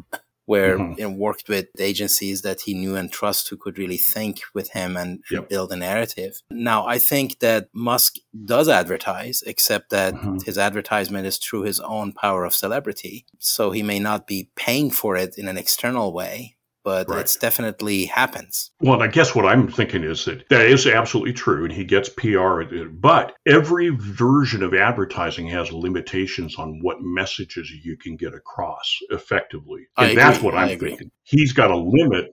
where 0.49 0.79
mm-hmm. 0.79 1.03
and 1.03 1.19
worked 1.19 1.47
with 1.51 1.67
agencies 1.79 2.41
that 2.41 2.63
he 2.63 2.73
knew 2.73 2.97
and 2.97 3.13
trust 3.13 3.51
who 3.51 3.57
could 3.59 3.77
really 3.77 3.99
think 3.99 4.41
with 4.55 4.71
him 4.71 4.97
and, 4.97 5.23
yep. 5.31 5.47
build 5.51 5.71
a 5.71 5.77
narrative. 5.77 6.41
Now, 6.51 6.87
I 6.87 6.99
think 6.99 7.41
that 7.41 7.69
Musk 7.75 8.15
does 8.47 8.67
advertise, 8.67 9.43
except 9.47 9.91
that 9.91 10.15
mm-hmm. 10.15 10.39
his 10.47 10.57
advertisement 10.57 11.27
is 11.27 11.37
through 11.37 11.65
his 11.65 11.81
own 11.81 12.13
power 12.13 12.47
of 12.47 12.55
celebrity. 12.55 13.27
So 13.39 13.73
he 13.73 13.83
may 13.83 13.99
not 13.99 14.27
be 14.27 14.49
paying 14.57 14.91
for 14.91 15.17
it 15.17 15.37
in 15.37 15.49
an 15.49 15.59
external 15.59 16.15
way, 16.15 16.57
but 16.89 17.09
Right. 17.11 17.21
it's 17.21 17.37
definitely 17.37 18.07
happens. 18.07 18.71
Well, 18.81 18.95
and 18.95 19.03
I 19.03 19.09
guess 19.09 19.35
what 19.35 19.45
I'm 19.45 19.69
thinking 19.69 20.05
is 20.05 20.25
that 20.25 20.49
that 20.49 20.65
is 20.67 20.87
absolutely 20.87 21.35
true, 21.35 21.65
and 21.65 21.73
he 21.73 21.85
gets 21.85 22.09
PR. 22.09 22.63
But 22.91 23.35
every 23.47 23.91
version 23.91 24.63
of 24.63 24.73
advertising 24.75 25.47
has 25.49 25.71
limitations 25.71 26.57
on 26.57 26.79
what 26.83 26.97
messages 27.01 27.71
you 27.85 27.97
can 27.97 28.17
get 28.17 28.33
across 28.35 28.99
effectively, 29.11 29.83
and 29.99 30.17
that's 30.17 30.41
what 30.43 30.55
I'm 30.55 30.79
thinking. 30.79 31.11
He's 31.25 31.53
got 31.53 31.71
a 31.71 31.77
limit 31.77 32.27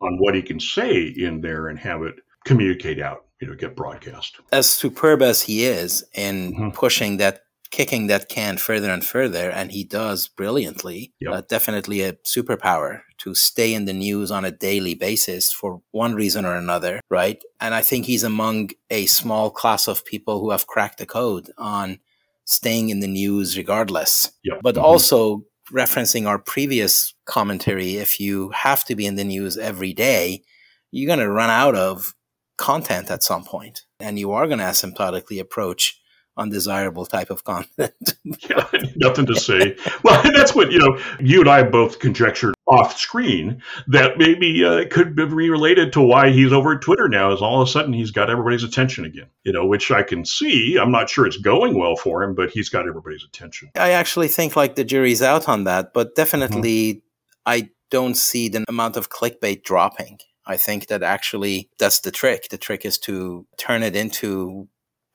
on 0.00 0.16
what 0.18 0.34
he 0.34 0.42
can 0.42 0.60
say 0.60 1.02
in 1.16 1.40
there 1.40 1.68
and 1.68 1.78
have 1.78 2.02
it 2.02 2.14
communicate 2.44 3.00
out, 3.00 3.24
you 3.40 3.46
know, 3.48 3.54
get 3.54 3.76
broadcast. 3.76 4.36
As 4.50 4.68
superb 4.68 5.22
as 5.22 5.42
he 5.42 5.64
is 5.64 6.04
in 6.12 6.52
Mhm. 6.54 6.74
pushing 6.74 7.16
that, 7.18 7.42
kicking 7.72 8.06
that 8.06 8.28
can 8.28 8.58
further 8.58 8.90
and 8.90 9.04
further, 9.04 9.50
and 9.50 9.72
he 9.72 9.82
does 9.82 10.28
brilliantly, 10.28 11.12
Yep. 11.20 11.32
uh, 11.34 11.40
definitely 11.48 12.02
a 12.02 12.12
superpower 12.12 13.00
to 13.18 13.34
stay 13.34 13.72
in 13.74 13.86
the 13.86 13.92
news 13.94 14.30
on 14.30 14.44
a 14.44 14.50
daily 14.50 14.94
basis 14.94 15.52
for 15.52 15.80
one 15.90 16.14
reason 16.14 16.44
or 16.44 16.54
another, 16.54 17.00
right? 17.10 17.42
And 17.60 17.74
I 17.74 17.82
think 17.82 18.04
he's 18.06 18.22
among 18.24 18.70
a 18.90 19.06
small 19.06 19.50
class 19.50 19.88
of 19.88 20.04
people 20.04 20.38
who 20.40 20.50
have 20.50 20.66
cracked 20.66 20.98
the 20.98 21.06
code 21.06 21.50
on 21.56 21.98
staying 22.44 22.90
in 22.90 23.00
the 23.00 23.06
news 23.08 23.56
regardless. 23.56 24.30
Yep. 24.44 24.60
But 24.62 24.74
Mhm. 24.76 24.82
also 24.82 25.44
referencing 25.72 26.26
our 26.26 26.38
previous 26.38 27.14
commentary, 27.24 27.96
if 27.96 28.20
you 28.20 28.50
have 28.50 28.84
to 28.84 28.94
be 28.94 29.06
in 29.06 29.14
the 29.16 29.24
news 29.24 29.56
every 29.56 29.94
day, 29.94 30.42
you're 30.90 31.06
going 31.06 31.20
to 31.26 31.30
run 31.30 31.48
out 31.48 31.74
of 31.74 32.14
content 32.58 33.10
at 33.10 33.22
some 33.22 33.44
point 33.44 33.82
and 33.98 34.18
you 34.18 34.30
are 34.32 34.46
going 34.46 34.58
to 34.58 34.64
asymptotically 34.64 35.40
approach 35.40 35.98
undesirable 36.36 37.06
type 37.06 37.30
of 37.30 37.44
content. 37.44 37.92
Yeah, 38.48 38.66
nothing 38.96 39.26
to 39.26 39.36
say. 39.36 39.76
Well, 40.02 40.20
and 40.24 40.34
that's 40.34 40.54
what 40.54 40.72
you 40.72 40.78
know. 40.78 40.98
You 41.20 41.40
and 41.40 41.50
I 41.50 41.62
both 41.62 41.98
conjectured 41.98 42.54
off 42.66 42.96
screen 42.98 43.62
that 43.88 44.18
maybe 44.18 44.64
uh, 44.64 44.72
it 44.72 44.90
could 44.90 45.14
be 45.14 45.24
related 45.24 45.92
to 45.92 46.00
why 46.00 46.30
he's 46.30 46.52
over 46.52 46.74
at 46.74 46.80
Twitter 46.80 47.08
now. 47.08 47.32
Is 47.32 47.40
all 47.40 47.60
of 47.60 47.68
a 47.68 47.70
sudden 47.70 47.92
he's 47.92 48.10
got 48.10 48.30
everybody's 48.30 48.64
attention 48.64 49.04
again. 49.04 49.26
You 49.44 49.52
know, 49.52 49.66
which 49.66 49.90
I 49.90 50.02
can 50.02 50.24
see. 50.24 50.76
I'm 50.76 50.90
not 50.90 51.08
sure 51.10 51.26
it's 51.26 51.36
going 51.36 51.78
well 51.78 51.96
for 51.96 52.22
him, 52.22 52.34
but 52.34 52.50
he's 52.50 52.68
got 52.68 52.88
everybody's 52.88 53.24
attention. 53.24 53.70
I 53.76 53.90
actually 53.90 54.28
think 54.28 54.56
like 54.56 54.74
the 54.74 54.84
jury's 54.84 55.22
out 55.22 55.48
on 55.48 55.64
that, 55.64 55.92
but 55.92 56.14
definitely 56.14 57.02
I 57.46 57.70
don't 57.90 58.16
see 58.16 58.48
the 58.48 58.64
amount 58.68 58.96
of 58.96 59.10
clickbait 59.10 59.62
dropping. 59.62 60.18
I 60.46 60.56
think 60.56 60.88
that 60.88 61.02
actually 61.02 61.70
that's 61.78 62.00
the 62.00 62.10
trick. 62.10 62.48
The 62.48 62.58
trick 62.58 62.84
is 62.84 62.98
to 63.00 63.46
turn 63.58 63.82
it 63.82 63.94
into 63.94 64.68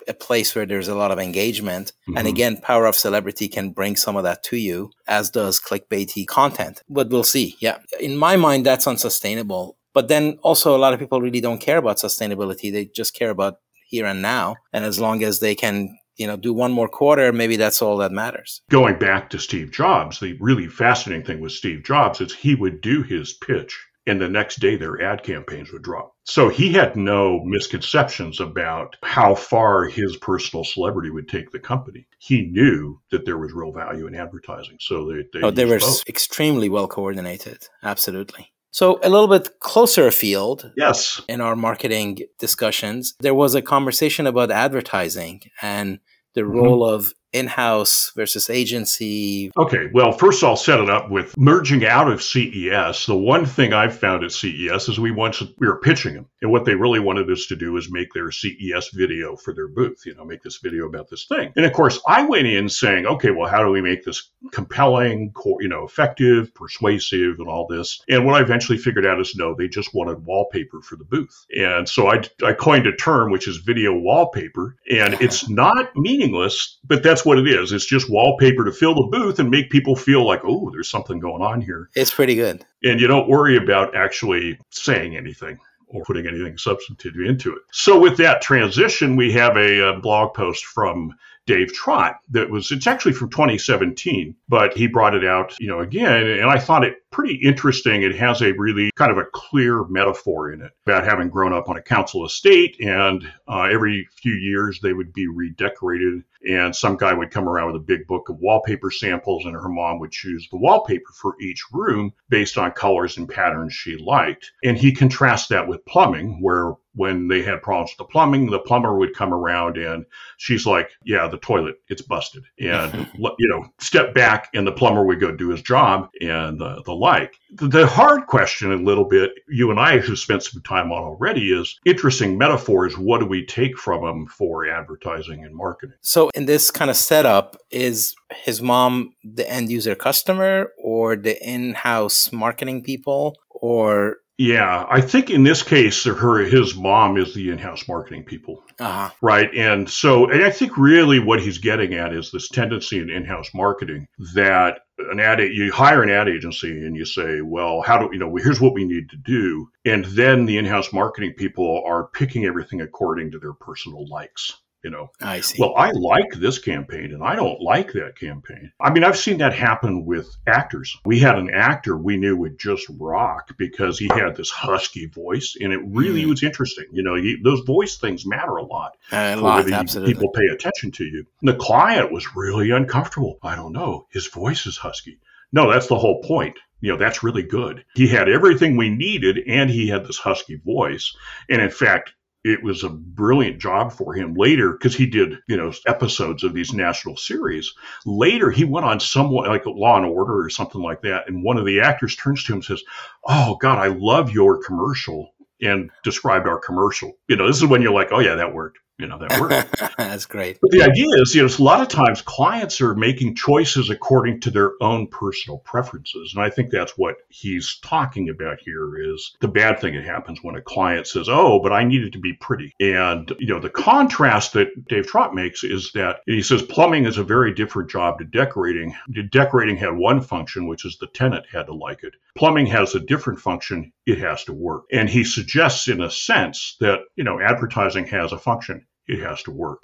a 0.07 0.13
place 0.13 0.55
where 0.55 0.65
there's 0.65 0.87
a 0.87 0.95
lot 0.95 1.11
of 1.11 1.19
engagement. 1.19 1.91
And 2.07 2.25
Mhm. 2.25 2.29
again, 2.29 2.57
power 2.57 2.85
of 2.85 2.95
celebrity 2.95 3.47
can 3.47 3.71
bring 3.71 3.95
some 3.95 4.15
of 4.15 4.23
that 4.23 4.43
to 4.45 4.57
you, 4.57 4.91
as 5.07 5.29
does 5.29 5.59
clickbaity 5.59 6.25
content. 6.25 6.81
But 6.89 7.09
we'll 7.09 7.23
see. 7.23 7.55
Yeah. 7.59 7.77
In 7.99 8.15
my 8.17 8.35
mind, 8.37 8.65
that's 8.65 8.87
unsustainable. 8.87 9.77
But 9.93 10.07
then 10.07 10.37
also 10.43 10.75
a 10.75 10.77
lot 10.83 10.93
of 10.93 10.99
people 10.99 11.21
really 11.21 11.41
don't 11.41 11.59
care 11.61 11.77
about 11.77 11.97
sustainability. 11.97 12.71
They 12.71 12.85
just 12.85 13.13
care 13.15 13.31
about 13.31 13.55
here 13.87 14.05
and 14.05 14.21
now. 14.21 14.55
And 14.73 14.85
as 14.85 14.99
long 14.99 15.23
as 15.23 15.39
they 15.39 15.55
can, 15.55 15.97
you 16.17 16.27
know, 16.27 16.35
do 16.37 16.53
one 16.53 16.71
more 16.71 16.87
quarter, 16.87 17.31
maybe 17.31 17.55
that's 17.57 17.81
all 17.81 17.97
that 17.97 18.11
matters. 18.11 18.61
Going 18.69 18.99
back 18.99 19.29
to 19.31 19.39
Steve 19.39 19.71
Jobs, 19.71 20.19
the 20.19 20.37
really 20.39 20.67
fascinating 20.67 21.25
thing 21.25 21.39
with 21.39 21.51
Steve 21.51 21.83
Jobs 21.83 22.21
is 22.21 22.33
he 22.33 22.53
would 22.55 22.81
do 22.81 23.01
his 23.03 23.33
pitch, 23.33 23.77
and 24.07 24.19
the 24.19 24.29
next 24.29 24.59
day 24.59 24.75
their 24.75 25.01
ad 25.01 25.21
campaigns 25.23 25.71
would 25.71 25.83
drop. 25.83 26.13
So 26.23 26.49
he 26.49 26.73
had 26.73 26.95
no 26.95 27.41
misconceptions 27.45 28.39
about 28.39 28.95
how 29.03 29.35
far 29.35 29.85
his 29.85 30.17
personal 30.17 30.63
celebrity 30.63 31.09
would 31.11 31.27
take 31.29 31.51
the 31.51 31.59
company. 31.59 32.07
He 32.19 32.43
knew 32.43 32.99
that 33.11 33.25
there 33.25 33.37
was 33.37 33.53
real 33.53 33.71
value 33.71 34.07
in 34.07 34.15
advertising. 34.15 34.77
So 34.79 35.05
they, 35.07 35.23
they, 35.33 35.45
Oh, 35.45 35.51
they 35.51 35.65
were 35.65 35.79
both. 35.79 36.07
extremely 36.07 36.69
well 36.69 36.87
coordinated. 36.87 37.67
Absolutely. 37.83 38.51
So 38.71 38.99
a 39.03 39.09
little 39.09 39.27
bit 39.27 39.59
closer 39.59 40.07
afield 40.07 40.71
Yes. 40.75 41.21
in 41.27 41.41
our 41.41 41.55
marketing 41.55 42.19
discussions, 42.39 43.15
there 43.19 43.33
was 43.33 43.55
a 43.55 43.61
conversation 43.61 44.27
about 44.27 44.51
advertising 44.51 45.41
and 45.61 45.99
the 46.35 46.41
Mhm. 46.41 46.53
role 46.53 46.87
of 46.87 47.13
in-house 47.33 48.11
versus 48.15 48.49
agency. 48.49 49.51
Okay, 49.57 49.89
well, 49.93 50.11
first 50.11 50.43
I'll 50.43 50.55
set 50.55 50.79
it 50.79 50.89
up 50.89 51.09
with 51.09 51.37
merging 51.37 51.85
out 51.85 52.09
of 52.09 52.21
CES. 52.21 53.05
The 53.05 53.15
one 53.15 53.45
thing 53.45 53.73
I've 53.73 53.97
found 53.97 54.23
at 54.23 54.31
CES 54.31 54.89
is 54.89 54.99
we 54.99 55.11
once 55.11 55.41
we 55.57 55.67
were 55.67 55.79
pitching 55.79 56.15
them, 56.15 56.27
and 56.41 56.51
what 56.51 56.65
they 56.65 56.75
really 56.75 56.99
wanted 56.99 57.29
us 57.31 57.45
to 57.47 57.55
do 57.55 57.77
is 57.77 57.91
make 57.91 58.13
their 58.13 58.31
CES 58.31 58.89
video 58.93 59.35
for 59.35 59.53
their 59.53 59.67
booth. 59.67 60.05
You 60.05 60.15
know, 60.15 60.25
make 60.25 60.43
this 60.43 60.57
video 60.57 60.85
about 60.85 61.09
this 61.09 61.25
thing. 61.25 61.51
And 61.55 61.65
of 61.65 61.73
course, 61.73 61.99
I 62.07 62.23
went 62.23 62.47
in 62.47 62.69
saying, 62.69 63.05
okay, 63.05 63.31
well, 63.31 63.49
how 63.49 63.63
do 63.63 63.71
we 63.71 63.81
make 63.81 64.03
this 64.03 64.29
compelling, 64.51 65.31
co- 65.33 65.59
you 65.59 65.67
know, 65.67 65.83
effective, 65.83 66.53
persuasive, 66.53 67.39
and 67.39 67.47
all 67.47 67.67
this? 67.67 68.01
And 68.09 68.25
what 68.25 68.35
I 68.35 68.43
eventually 68.43 68.77
figured 68.77 69.05
out 69.05 69.19
is 69.19 69.35
no, 69.35 69.55
they 69.55 69.67
just 69.67 69.93
wanted 69.93 70.25
wallpaper 70.25 70.81
for 70.81 70.95
the 70.95 71.05
booth. 71.05 71.45
And 71.55 71.87
so 71.87 72.07
I, 72.07 72.21
I 72.43 72.53
coined 72.53 72.87
a 72.87 72.95
term 72.95 73.31
which 73.31 73.47
is 73.47 73.57
video 73.57 73.93
wallpaper, 73.97 74.75
and 74.91 75.15
it's 75.15 75.49
not 75.49 75.95
meaningless, 75.95 76.79
but 76.85 77.03
that's 77.03 77.25
what 77.25 77.39
it 77.39 77.47
is. 77.47 77.71
It's 77.71 77.85
just 77.85 78.09
wallpaper 78.09 78.65
to 78.65 78.71
fill 78.71 78.95
the 78.95 79.09
booth 79.11 79.39
and 79.39 79.49
make 79.49 79.69
people 79.69 79.95
feel 79.95 80.25
like, 80.25 80.41
oh, 80.43 80.69
there's 80.71 80.89
something 80.89 81.19
going 81.19 81.41
on 81.41 81.61
here. 81.61 81.89
It's 81.95 82.13
pretty 82.13 82.35
good. 82.35 82.63
And 82.83 82.99
you 82.99 83.07
don't 83.07 83.27
worry 83.27 83.57
about 83.57 83.95
actually 83.95 84.59
saying 84.69 85.17
anything 85.17 85.59
or 85.87 86.03
putting 86.03 86.27
anything 86.27 86.57
substantive 86.57 87.15
into 87.25 87.53
it. 87.53 87.61
So 87.71 87.99
with 87.99 88.17
that 88.17 88.41
transition, 88.41 89.15
we 89.15 89.31
have 89.33 89.55
a, 89.57 89.89
uh 89.89 89.99
blog 89.99 90.33
post 90.33 90.65
from 90.65 91.13
Dave 91.47 91.71
Trott 91.73 92.19
that 92.29 92.49
was 92.49 92.71
it's 92.71 92.85
actually 92.85 93.13
from 93.13 93.29
2017, 93.29 94.35
but 94.49 94.75
he 94.75 94.85
brought 94.85 95.15
it 95.15 95.25
out, 95.25 95.57
you 95.59 95.67
know, 95.67 95.79
again, 95.79 96.27
and 96.27 96.49
I 96.49 96.59
thought 96.59 96.83
it 96.83 96.97
pretty 97.09 97.35
interesting. 97.35 98.03
It 98.03 98.15
has 98.15 98.41
a 98.41 98.51
really 98.51 98.91
kind 98.95 99.11
of 99.11 99.17
a 99.17 99.25
clear 99.33 99.85
metaphor 99.85 100.51
in 100.51 100.61
it 100.61 100.71
about 100.85 101.05
having 101.05 101.29
grown 101.29 101.53
up 101.53 101.69
on 101.69 101.77
a 101.77 101.81
council 101.81 102.25
estate, 102.25 102.77
and 102.81 103.27
uh, 103.47 103.63
every 103.63 104.07
few 104.21 104.33
years 104.33 104.79
they 104.81 104.91
would 104.93 105.13
be 105.13 105.27
redecorated, 105.27 106.21
and 106.47 106.75
some 106.75 106.97
guy 106.97 107.13
would 107.13 107.31
come 107.31 107.47
around 107.47 107.71
with 107.71 107.81
a 107.81 107.85
big 107.85 108.05
book 108.07 108.27
of 108.27 108.39
wallpaper 108.39 108.91
samples, 108.91 109.45
and 109.45 109.55
her 109.55 109.69
mom 109.69 109.99
would 109.99 110.11
choose 110.11 110.47
the 110.51 110.57
wallpaper 110.57 111.11
for 111.13 111.35
each 111.41 111.63
room 111.71 112.13
based 112.29 112.57
on 112.57 112.71
colors 112.71 113.17
and 113.17 113.29
patterns 113.29 113.73
she 113.73 113.95
liked. 113.95 114.51
And 114.63 114.77
he 114.77 114.91
contrasts 114.91 115.47
that 115.47 115.67
with 115.67 115.85
plumbing, 115.85 116.41
where 116.41 116.73
when 116.97 117.27
they 117.27 117.41
had 117.41 117.61
problems 117.61 117.91
with 117.91 117.99
the 117.99 118.11
plumbing, 118.11 118.47
the 118.47 118.59
plumber 118.59 118.97
would 118.97 119.15
come 119.15 119.33
around 119.33 119.77
and 119.77 120.05
she's 120.37 120.65
like, 120.65 120.91
"Yeah, 121.05 121.27
the 121.27 121.37
toilet, 121.37 121.75
it's 121.87 122.01
busted," 122.01 122.43
and 122.59 123.07
you 123.17 123.47
know, 123.47 123.65
step 123.79 124.13
back, 124.13 124.49
and 124.53 124.67
the 124.67 124.71
plumber 124.71 125.05
would 125.05 125.19
go 125.19 125.31
do 125.31 125.49
his 125.49 125.61
job 125.61 126.09
and 126.19 126.59
the, 126.59 126.81
the 126.85 126.93
like. 126.93 127.35
The, 127.53 127.67
the 127.67 127.87
hard 127.87 128.25
question, 128.25 128.73
a 128.73 128.75
little 128.75 129.05
bit, 129.05 129.31
you 129.47 129.71
and 129.71 129.79
I 129.79 129.99
have 129.99 130.19
spent 130.19 130.43
some 130.43 130.61
time 130.63 130.91
on 130.91 131.03
already, 131.03 131.51
is 131.53 131.79
interesting 131.85 132.37
metaphors. 132.37 132.97
What 132.97 133.19
do 133.19 133.27
we 133.27 133.45
take 133.45 133.77
from 133.77 134.03
them 134.03 134.27
for 134.27 134.67
advertising 134.67 135.45
and 135.45 135.55
marketing? 135.55 135.95
So 136.01 136.29
in 136.33 136.45
this 136.45 136.71
kind 136.71 136.89
of 136.89 136.97
setup, 136.97 137.57
is 137.69 138.15
his 138.31 138.61
mom 138.61 139.11
the 139.23 139.49
end 139.49 139.69
user 139.69 139.95
customer 139.95 140.71
or 140.77 141.15
the 141.15 141.41
in-house 141.47 142.31
marketing 142.31 142.83
people 142.83 143.35
or 143.49 144.17
Yeah, 144.37 144.85
I 144.87 145.01
think 145.01 145.31
in 145.31 145.43
this 145.43 145.63
case, 145.63 146.03
her 146.03 146.37
his 146.39 146.75
mom 146.75 147.17
is 147.17 147.33
the 147.33 147.49
in-house 147.49 147.87
marketing 147.87 148.23
people. 148.23 148.63
uh 148.79 149.09
Right. 149.19 149.51
And 149.55 149.89
so, 149.89 150.29
and 150.29 150.43
I 150.43 150.51
think 150.51 150.77
really 150.77 151.19
what 151.19 151.41
he's 151.41 151.57
getting 151.57 151.95
at 151.95 152.13
is 152.13 152.29
this 152.29 152.47
tendency 152.49 152.99
in 152.99 153.09
in-house 153.09 153.49
marketing 153.55 154.07
that 154.35 154.81
an 154.99 155.19
ad, 155.19 155.39
you 155.39 155.71
hire 155.71 156.03
an 156.03 156.11
ad 156.11 156.29
agency 156.29 156.85
and 156.85 156.95
you 156.95 157.05
say, 157.05 157.41
well, 157.41 157.81
how 157.81 157.97
do, 157.97 158.09
you 158.11 158.19
know, 158.19 158.35
here's 158.35 158.61
what 158.61 158.73
we 158.73 158.85
need 158.85 159.09
to 159.09 159.17
do. 159.17 159.69
And 159.85 160.05
then 160.05 160.45
the 160.45 160.57
in-house 160.57 160.93
marketing 160.93 161.33
people 161.35 161.83
are 161.85 162.07
picking 162.09 162.45
everything 162.45 162.81
according 162.81 163.31
to 163.31 163.39
their 163.39 163.53
personal 163.53 164.07
likes, 164.07 164.53
you 164.87 164.91
know. 164.91 165.11
I 165.21 165.41
see. 165.41 165.57
Well, 165.59 165.73
I 165.75 165.91
like 165.91 166.31
this 166.37 166.59
campaign 166.59 167.13
and 167.13 167.21
I 167.21 167.35
don't 167.35 167.59
like 167.61 167.91
that 167.91 168.17
campaign. 168.17 168.71
I 168.79 168.89
mean, 168.89 169.03
I've 169.03 169.17
seen 169.17 169.39
that 169.39 169.53
happen 169.53 170.05
with 170.05 170.33
actors. 170.47 170.95
We 171.03 171.19
had 171.19 171.37
an 171.37 171.49
actor 171.53 171.97
we 171.97 172.15
knew 172.15 172.37
would 172.37 172.57
just 172.57 172.85
rock 172.97 173.51
because 173.57 173.99
he 173.99 174.07
had 174.13 174.37
this 174.37 174.49
husky 174.49 175.07
voice 175.07 175.57
and 175.59 175.73
it 175.73 175.81
really 175.85 176.23
Mm. 176.23 176.29
was 176.29 176.43
interesting. 176.43 176.85
You 176.93 177.03
know, 177.03 177.15
he, 177.15 177.35
those 177.43 177.59
voice 177.65 177.97
things 177.97 178.25
matter 178.25 178.55
a 178.55 178.63
lot 178.63 178.95
a 179.11 179.35
lot, 179.35 179.65
whether 179.65 179.73
absolutely. 179.75 180.13
people 180.13 180.29
pay 180.31 180.47
attention 180.53 180.91
to 180.93 181.03
you. 181.03 181.25
And 181.41 181.49
the 181.49 181.55
client 181.55 182.09
was 182.13 182.33
really 182.33 182.71
uncomfortable. 182.71 183.39
I 183.43 183.57
don't 183.57 183.73
know. 183.73 184.07
His 184.09 184.27
voice 184.27 184.65
is 184.65 184.77
husky. 184.77 185.19
No, 185.51 185.69
that's 185.69 185.87
the 185.87 185.97
whole 185.99 186.21
point. 186.23 186.57
You 186.79 186.91
know, 186.91 186.97
that's 186.97 187.23
really 187.23 187.43
good. 187.43 187.83
He 187.95 188.07
had 188.07 188.29
everything 188.29 188.77
we 188.77 188.89
needed 188.89 189.39
and 189.47 189.69
he 189.69 189.87
had 189.89 190.05
this 190.05 190.17
husky 190.19 190.55
voice. 190.63 191.13
And 191.49 191.61
in 191.61 191.71
fact, 191.71 192.13
it 192.47 192.63
was 192.63 192.83
a 192.83 192.89
brilliant 192.89 193.59
job 193.59 193.91
for 193.91 194.13
him 194.13 194.33
later 194.33 194.71
because 194.71 194.95
he 194.95 195.05
did, 195.05 195.39
you 195.47 195.57
know, 195.57 195.73
episodes 195.85 196.43
of 196.43 196.53
these 196.53 196.73
national 196.73 197.17
series. 197.17 197.73
Later, 198.05 198.49
he 198.49 198.63
went 198.63 198.85
on 198.85 198.99
somewhat 198.99 199.49
like 199.49 199.65
Law 199.65 199.97
and 199.97 200.05
Order 200.05 200.41
or 200.41 200.49
something 200.49 200.81
like 200.81 201.01
that. 201.01 201.27
And 201.27 201.43
one 201.43 201.57
of 201.57 201.65
the 201.65 201.81
actors 201.81 202.15
turns 202.15 202.43
to 202.45 202.53
him 202.53 202.57
and 202.57 202.65
says, 202.65 202.83
Oh, 203.25 203.57
God, 203.61 203.79
I 203.79 203.87
love 203.87 204.31
your 204.31 204.63
commercial 204.63 205.33
and 205.61 205.91
described 206.03 206.47
our 206.47 206.59
commercial. 206.59 207.17
You 207.27 207.35
know, 207.35 207.47
this 207.47 207.57
is 207.57 207.65
when 207.65 207.81
you're 207.81 207.91
like, 207.91 208.09
Oh, 208.11 208.19
yeah, 208.19 208.35
that 208.35 208.53
worked. 208.53 208.79
You 208.99 209.07
know 209.07 209.19
that 209.19 209.39
works. 209.39 209.93
That's 209.97 210.25
great. 210.25 210.57
But 210.59 210.71
the 210.71 210.81
idea 210.81 211.05
is, 211.21 211.35
you 211.35 211.43
know, 211.43 211.53
a 211.57 211.61
lot 211.61 211.81
of 211.81 211.87
times 211.87 212.21
clients 212.21 212.81
are 212.81 212.95
making 212.95 213.35
choices 213.35 213.91
according 213.91 214.41
to 214.41 214.51
their 214.51 214.71
own 214.81 215.07
personal 215.07 215.59
preferences, 215.59 216.33
and 216.35 216.43
I 216.43 216.49
think 216.49 216.71
that's 216.71 216.97
what 216.97 217.17
he's 217.29 217.77
talking 217.83 218.29
about 218.29 218.57
here. 218.59 219.13
Is 219.13 219.35
the 219.39 219.47
bad 219.47 219.79
thing 219.79 219.93
that 219.93 220.03
happens 220.03 220.39
when 220.41 220.55
a 220.55 220.61
client 220.61 221.05
says, 221.05 221.29
"Oh, 221.29 221.59
but 221.59 221.71
I 221.71 221.83
need 221.83 222.03
it 222.03 222.13
to 222.13 222.19
be 222.19 222.33
pretty," 222.33 222.73
and 222.79 223.31
you 223.39 223.47
know, 223.47 223.59
the 223.59 223.69
contrast 223.69 224.53
that 224.53 224.87
Dave 224.87 225.05
Trott 225.05 225.35
makes 225.35 225.63
is 225.63 225.91
that 225.93 226.21
he 226.25 226.41
says 226.41 226.63
plumbing 226.63 227.05
is 227.05 227.19
a 227.19 227.23
very 227.23 227.53
different 227.53 227.91
job 227.91 228.17
to 228.17 228.25
decorating. 228.25 228.95
Decorating 229.31 229.77
had 229.77 229.95
one 229.95 230.21
function, 230.21 230.67
which 230.67 230.85
is 230.85 230.97
the 230.97 231.07
tenant 231.07 231.45
had 231.51 231.67
to 231.67 231.73
like 231.73 232.03
it. 232.03 232.15
Plumbing 232.35 232.65
has 232.67 232.95
a 232.95 232.99
different 232.99 233.39
function; 233.39 233.91
it 234.07 234.17
has 234.17 234.43
to 234.45 234.53
work, 234.53 234.85
and 234.91 235.07
he 235.07 235.23
suggests, 235.23 235.87
in 235.87 236.01
a 236.01 236.09
sense, 236.09 236.77
that 236.79 237.01
you 237.15 237.23
know, 237.23 237.39
advertising 237.39 238.07
has 238.07 238.31
a 238.31 238.39
function 238.39 238.86
it 239.07 239.19
has 239.19 239.43
to 239.43 239.51
work. 239.51 239.83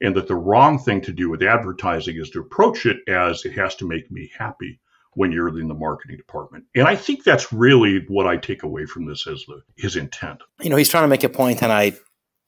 And 0.00 0.14
that 0.16 0.28
the 0.28 0.36
wrong 0.36 0.78
thing 0.78 1.00
to 1.02 1.12
do 1.12 1.30
with 1.30 1.42
advertising 1.42 2.16
is 2.16 2.30
to 2.30 2.40
approach 2.40 2.84
it 2.84 2.98
as 3.08 3.44
it 3.44 3.52
has 3.52 3.74
to 3.76 3.88
make 3.88 4.10
me 4.10 4.30
happy 4.36 4.78
when 5.14 5.32
you're 5.32 5.48
in 5.58 5.68
the 5.68 5.74
marketing 5.74 6.18
department. 6.18 6.64
And 6.74 6.86
I 6.86 6.94
think 6.94 7.24
that's 7.24 7.52
really 7.52 8.04
what 8.08 8.26
I 8.26 8.36
take 8.36 8.62
away 8.62 8.84
from 8.84 9.06
this 9.06 9.26
as 9.26 9.42
the, 9.46 9.62
his 9.76 9.96
intent. 9.96 10.42
You 10.60 10.68
know, 10.68 10.76
he's 10.76 10.90
trying 10.90 11.04
to 11.04 11.08
make 11.08 11.24
a 11.24 11.30
point, 11.30 11.62
and 11.62 11.72
I 11.72 11.94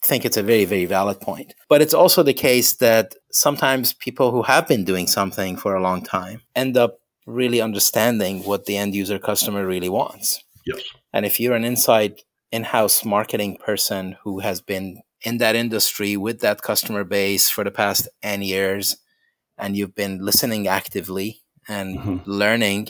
think 0.04 0.26
it's 0.26 0.36
a 0.36 0.42
very, 0.42 0.66
very 0.66 0.84
valid 0.84 1.20
point. 1.20 1.54
But 1.70 1.80
it's 1.80 1.94
also 1.94 2.22
the 2.22 2.34
case 2.34 2.74
that 2.74 3.14
sometimes 3.32 3.94
people 3.94 4.30
who 4.30 4.42
have 4.42 4.68
been 4.68 4.84
doing 4.84 5.06
something 5.06 5.56
for 5.56 5.74
a 5.74 5.82
long 5.82 6.02
time 6.02 6.42
end 6.54 6.76
up 6.76 7.00
really 7.26 7.60
understanding 7.60 8.44
what 8.44 8.66
the 8.66 8.76
end 8.76 8.94
user 8.94 9.18
customer 9.18 9.66
really 9.66 9.88
wants. 9.88 10.44
Yes. 10.66 10.82
And 11.12 11.24
if 11.24 11.40
you're 11.40 11.54
an 11.54 11.64
inside 11.64 12.20
in 12.52 12.64
house 12.64 13.04
marketing 13.04 13.56
person 13.64 14.16
who 14.22 14.40
has 14.40 14.60
been 14.60 15.00
in 15.22 15.38
that 15.38 15.56
industry 15.56 16.16
with 16.16 16.40
that 16.40 16.62
customer 16.62 17.04
base 17.04 17.50
for 17.50 17.64
the 17.64 17.70
past 17.70 18.08
N 18.22 18.42
years 18.42 18.96
and 19.56 19.76
you've 19.76 19.94
been 19.94 20.24
listening 20.24 20.68
actively 20.68 21.42
and 21.68 21.98
mm-hmm. 21.98 22.30
learning, 22.30 22.88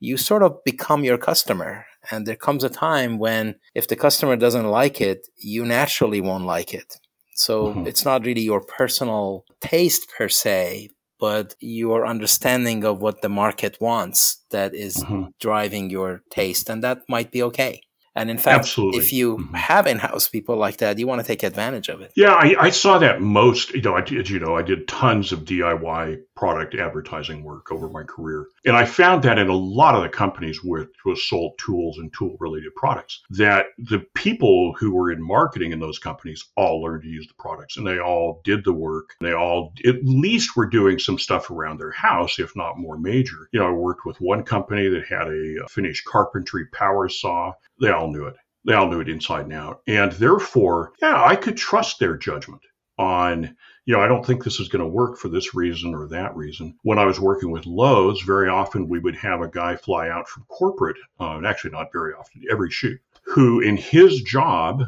you 0.00 0.16
sort 0.16 0.42
of 0.42 0.62
become 0.64 1.04
your 1.04 1.18
customer. 1.18 1.86
And 2.10 2.26
there 2.26 2.36
comes 2.36 2.64
a 2.64 2.68
time 2.68 3.18
when 3.18 3.56
if 3.74 3.88
the 3.88 3.96
customer 3.96 4.36
doesn't 4.36 4.66
like 4.66 5.00
it, 5.00 5.26
you 5.36 5.64
naturally 5.64 6.20
won't 6.20 6.44
like 6.44 6.72
it. 6.72 6.98
So 7.34 7.68
mm-hmm. 7.68 7.86
it's 7.86 8.04
not 8.04 8.24
really 8.24 8.42
your 8.42 8.60
personal 8.60 9.44
taste 9.60 10.12
per 10.16 10.28
se, 10.28 10.90
but 11.18 11.54
your 11.60 12.06
understanding 12.06 12.84
of 12.84 13.00
what 13.00 13.22
the 13.22 13.28
market 13.28 13.76
wants 13.80 14.44
that 14.50 14.74
is 14.74 14.96
mm-hmm. 14.98 15.24
driving 15.40 15.90
your 15.90 16.22
taste. 16.30 16.68
And 16.68 16.82
that 16.84 17.00
might 17.08 17.32
be 17.32 17.42
okay. 17.42 17.80
And 18.16 18.30
in 18.30 18.38
fact, 18.38 18.60
Absolutely. 18.60 19.00
if 19.00 19.12
you 19.12 19.38
mm-hmm. 19.38 19.54
have 19.54 19.86
in-house 19.86 20.28
people 20.28 20.56
like 20.56 20.76
that, 20.78 20.98
you 20.98 21.06
want 21.06 21.20
to 21.20 21.26
take 21.26 21.42
advantage 21.42 21.88
of 21.88 22.00
it. 22.00 22.12
Yeah, 22.14 22.32
I, 22.32 22.54
I 22.58 22.70
saw 22.70 22.98
that 22.98 23.20
most. 23.20 23.74
You 23.74 23.82
know, 23.82 23.96
I, 23.96 24.02
as 24.02 24.30
you 24.30 24.38
know, 24.38 24.56
I 24.56 24.62
did 24.62 24.86
tons 24.86 25.32
of 25.32 25.40
DIY 25.40 26.20
product 26.36 26.74
advertising 26.74 27.42
work 27.42 27.72
over 27.72 27.88
my 27.88 28.02
career, 28.04 28.46
and 28.64 28.76
I 28.76 28.84
found 28.84 29.22
that 29.24 29.38
in 29.38 29.48
a 29.48 29.56
lot 29.56 29.94
of 29.94 30.02
the 30.02 30.08
companies 30.08 30.62
where 30.62 30.88
was 31.04 31.28
sold 31.28 31.58
tools 31.58 31.98
and 31.98 32.12
tool-related 32.12 32.74
products, 32.76 33.22
that 33.30 33.66
the 33.78 34.00
people 34.14 34.74
who 34.78 34.92
were 34.92 35.10
in 35.10 35.22
marketing 35.22 35.72
in 35.72 35.80
those 35.80 35.98
companies 35.98 36.44
all 36.56 36.82
learned 36.82 37.02
to 37.02 37.08
use 37.08 37.26
the 37.26 37.34
products, 37.34 37.76
and 37.76 37.86
they 37.86 37.98
all 37.98 38.40
did 38.44 38.64
the 38.64 38.72
work. 38.72 39.10
They 39.20 39.32
all 39.32 39.72
at 39.86 39.96
least 40.04 40.56
were 40.56 40.66
doing 40.66 40.98
some 40.98 41.18
stuff 41.18 41.50
around 41.50 41.78
their 41.78 41.90
house, 41.90 42.38
if 42.38 42.54
not 42.56 42.78
more 42.78 42.96
major. 42.96 43.48
You 43.52 43.60
know, 43.60 43.68
I 43.68 43.72
worked 43.72 44.06
with 44.06 44.20
one 44.20 44.44
company 44.44 44.88
that 44.88 45.06
had 45.06 45.28
a 45.28 45.68
finished 45.68 46.04
carpentry 46.04 46.66
power 46.66 47.08
saw 47.08 47.52
they 47.80 47.90
all 47.90 48.10
knew 48.10 48.26
it. 48.26 48.34
They 48.66 48.74
all 48.74 48.88
knew 48.88 49.00
it 49.00 49.08
inside 49.08 49.44
and 49.44 49.52
out. 49.52 49.82
And 49.86 50.12
therefore, 50.12 50.92
yeah, 51.02 51.22
I 51.22 51.36
could 51.36 51.56
trust 51.56 51.98
their 51.98 52.16
judgment 52.16 52.62
on, 52.98 53.56
you 53.84 53.94
know, 53.94 54.00
I 54.00 54.08
don't 54.08 54.24
think 54.24 54.42
this 54.42 54.60
is 54.60 54.68
going 54.68 54.82
to 54.82 54.88
work 54.88 55.18
for 55.18 55.28
this 55.28 55.54
reason 55.54 55.94
or 55.94 56.08
that 56.08 56.34
reason. 56.36 56.76
When 56.82 56.98
I 56.98 57.04
was 57.04 57.20
working 57.20 57.50
with 57.50 57.66
Lowe's, 57.66 58.22
very 58.22 58.48
often 58.48 58.88
we 58.88 59.00
would 59.00 59.16
have 59.16 59.42
a 59.42 59.48
guy 59.48 59.76
fly 59.76 60.08
out 60.08 60.28
from 60.28 60.44
corporate, 60.44 60.96
uh, 61.20 61.40
actually 61.44 61.72
not 61.72 61.92
very 61.92 62.14
often, 62.14 62.42
every 62.50 62.70
shoot, 62.70 63.00
who 63.24 63.60
in 63.60 63.76
his 63.76 64.22
job, 64.22 64.82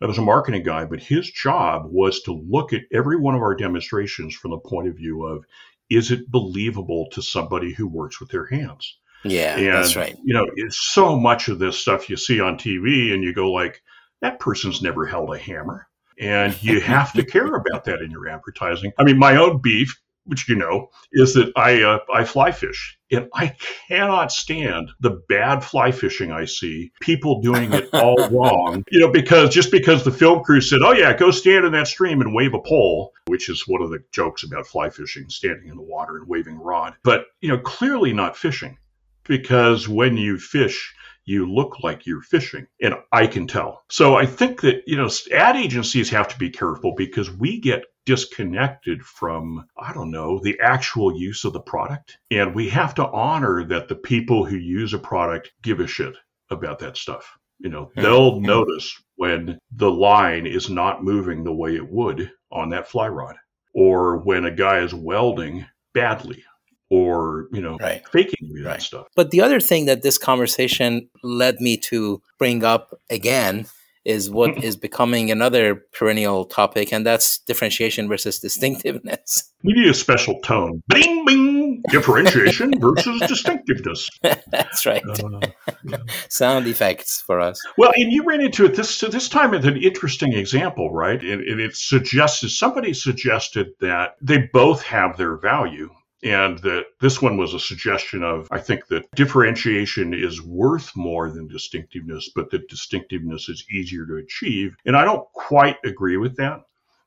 I 0.00 0.06
was 0.06 0.18
a 0.18 0.22
marketing 0.22 0.62
guy, 0.62 0.84
but 0.84 1.00
his 1.00 1.30
job 1.30 1.86
was 1.86 2.20
to 2.22 2.32
look 2.32 2.72
at 2.72 2.82
every 2.92 3.16
one 3.16 3.34
of 3.34 3.40
our 3.40 3.54
demonstrations 3.54 4.34
from 4.34 4.50
the 4.50 4.58
point 4.58 4.88
of 4.88 4.96
view 4.96 5.24
of, 5.24 5.44
is 5.88 6.10
it 6.10 6.30
believable 6.30 7.08
to 7.12 7.22
somebody 7.22 7.72
who 7.72 7.86
works 7.86 8.20
with 8.20 8.28
their 8.28 8.46
hands? 8.46 8.98
Yeah, 9.30 9.56
and, 9.56 9.66
that's 9.66 9.96
right. 9.96 10.16
You 10.24 10.34
know, 10.34 10.46
it's 10.56 10.92
so 10.92 11.18
much 11.18 11.48
of 11.48 11.58
this 11.58 11.78
stuff 11.78 12.08
you 12.08 12.16
see 12.16 12.40
on 12.40 12.58
TV, 12.58 13.12
and 13.12 13.22
you 13.22 13.34
go 13.34 13.50
like, 13.50 13.82
that 14.22 14.40
person's 14.40 14.82
never 14.82 15.06
held 15.06 15.34
a 15.34 15.38
hammer, 15.38 15.88
and 16.18 16.60
you 16.62 16.80
have 16.94 17.12
to 17.14 17.24
care 17.24 17.54
about 17.54 17.84
that 17.84 18.00
in 18.00 18.10
your 18.10 18.28
advertising. 18.28 18.92
I 18.98 19.04
mean, 19.04 19.18
my 19.18 19.36
own 19.36 19.60
beef, 19.60 20.00
which 20.24 20.48
you 20.48 20.56
know, 20.56 20.90
is 21.12 21.34
that 21.34 21.52
I 21.56 21.82
uh, 21.82 21.98
I 22.12 22.24
fly 22.24 22.50
fish, 22.50 22.98
and 23.12 23.28
I 23.34 23.54
cannot 23.88 24.32
stand 24.32 24.90
the 25.00 25.22
bad 25.28 25.62
fly 25.62 25.92
fishing 25.92 26.32
I 26.32 26.46
see. 26.46 26.90
People 27.00 27.40
doing 27.40 27.72
it 27.72 27.88
all 27.92 28.16
wrong, 28.30 28.84
you 28.90 29.00
know, 29.00 29.10
because 29.10 29.54
just 29.54 29.70
because 29.70 30.02
the 30.02 30.10
film 30.10 30.42
crew 30.42 30.60
said, 30.60 30.80
"Oh 30.82 30.92
yeah, 30.92 31.16
go 31.16 31.30
stand 31.30 31.64
in 31.64 31.72
that 31.72 31.88
stream 31.88 32.20
and 32.20 32.34
wave 32.34 32.54
a 32.54 32.60
pole," 32.60 33.12
which 33.26 33.48
is 33.48 33.68
one 33.68 33.82
of 33.82 33.90
the 33.90 34.02
jokes 34.12 34.42
about 34.42 34.66
fly 34.66 34.90
fishing, 34.90 35.28
standing 35.28 35.68
in 35.68 35.76
the 35.76 35.82
water 35.82 36.16
and 36.16 36.28
waving 36.28 36.56
a 36.56 36.62
rod, 36.62 36.94
but 37.04 37.26
you 37.40 37.48
know, 37.48 37.58
clearly 37.58 38.12
not 38.12 38.36
fishing 38.36 38.78
because 39.26 39.88
when 39.88 40.16
you 40.16 40.38
fish, 40.38 40.94
you 41.26 41.52
look 41.52 41.82
like 41.82 42.06
you're 42.06 42.22
fishing. 42.22 42.66
And 42.80 42.94
I 43.12 43.26
can 43.26 43.46
tell. 43.46 43.82
So 43.90 44.14
I 44.16 44.26
think 44.26 44.60
that, 44.62 44.82
you 44.86 44.96
know, 44.96 45.10
ad 45.32 45.56
agencies 45.56 46.08
have 46.10 46.28
to 46.28 46.38
be 46.38 46.50
careful 46.50 46.94
because 46.96 47.30
we 47.30 47.60
get 47.60 47.84
disconnected 48.06 49.02
from, 49.02 49.66
I 49.76 49.92
don't 49.92 50.12
know, 50.12 50.38
the 50.38 50.58
actual 50.60 51.18
use 51.18 51.44
of 51.44 51.52
the 51.52 51.60
product. 51.60 52.18
And 52.30 52.54
we 52.54 52.68
have 52.70 52.94
to 52.94 53.06
honor 53.08 53.64
that 53.64 53.88
the 53.88 53.96
people 53.96 54.44
who 54.44 54.56
use 54.56 54.94
a 54.94 54.98
product 54.98 55.52
give 55.62 55.80
a 55.80 55.86
shit 55.86 56.14
about 56.50 56.78
that 56.78 56.96
stuff. 56.96 57.36
You 57.58 57.70
know, 57.70 57.86
mm-hmm. 57.86 58.02
they'll 58.02 58.32
mm-hmm. 58.32 58.46
notice 58.46 59.02
when 59.16 59.58
the 59.72 59.90
line 59.90 60.46
is 60.46 60.70
not 60.70 61.02
moving 61.02 61.42
the 61.42 61.54
way 61.54 61.74
it 61.74 61.90
would 61.90 62.30
on 62.52 62.70
that 62.70 62.88
fly 62.88 63.08
rod 63.08 63.36
or 63.74 64.18
when 64.18 64.44
a 64.44 64.50
guy 64.50 64.78
is 64.78 64.94
welding 64.94 65.66
badly 65.92 66.44
or 66.90 67.48
you 67.52 67.60
know 67.60 67.76
right. 67.80 68.06
faking 68.08 68.52
right. 68.54 68.64
that 68.64 68.82
stuff. 68.82 69.06
But 69.14 69.30
the 69.30 69.40
other 69.40 69.60
thing 69.60 69.86
that 69.86 70.02
this 70.02 70.18
conversation 70.18 71.08
led 71.22 71.60
me 71.60 71.76
to 71.78 72.22
bring 72.38 72.64
up 72.64 72.98
again 73.10 73.66
is 74.06 74.30
what 74.30 74.50
mm-hmm. 74.54 74.80
becoming 74.80 75.30
another 75.30 75.74
perennial 75.92 76.44
topic, 76.44 76.92
and 76.92 77.04
that's 77.04 77.38
differentiation 77.40 78.08
versus 78.08 78.38
distinctiveness. 78.38 79.52
We 79.64 79.72
need 79.72 79.88
a 79.88 79.94
special 79.94 80.38
tone. 80.42 80.80
Bing, 80.86 81.24
bing. 81.24 81.82
Differentiation 81.90 82.74
versus 82.78 83.20
distinctiveness. 83.26 84.08
that's 84.22 84.86
right. 84.86 85.02
Uh, 85.04 85.40
yeah. 85.82 85.96
Sound 86.28 86.68
effects 86.68 87.20
for 87.20 87.40
us. 87.40 87.60
Well, 87.76 87.90
and 87.96 88.12
you 88.12 88.22
ran 88.22 88.40
into 88.42 88.64
it 88.66 88.76
this 88.76 88.94
so 88.94 89.08
this 89.08 89.28
time 89.28 89.50
with 89.50 89.64
an 89.64 89.76
interesting 89.76 90.34
example, 90.34 90.92
right? 90.92 91.20
And, 91.20 91.42
and 91.42 91.60
it 91.60 91.74
suggested 91.74 92.50
somebody 92.50 92.94
suggested 92.94 93.70
that 93.80 94.14
they 94.22 94.48
both 94.52 94.82
have 94.82 95.16
their 95.16 95.36
value 95.36 95.90
and 96.22 96.58
that 96.58 96.86
this 97.00 97.20
one 97.20 97.36
was 97.36 97.54
a 97.54 97.60
suggestion 97.60 98.22
of 98.22 98.48
I 98.50 98.58
think 98.58 98.86
that 98.88 99.10
differentiation 99.14 100.14
is 100.14 100.42
worth 100.42 100.96
more 100.96 101.30
than 101.30 101.46
distinctiveness, 101.46 102.30
but 102.34 102.50
that 102.50 102.68
distinctiveness 102.68 103.48
is 103.48 103.66
easier 103.70 104.06
to 104.06 104.16
achieve. 104.16 104.76
And 104.86 104.96
I 104.96 105.04
don't 105.04 105.26
quite 105.32 105.76
agree 105.84 106.16
with 106.16 106.36
that. 106.36 106.62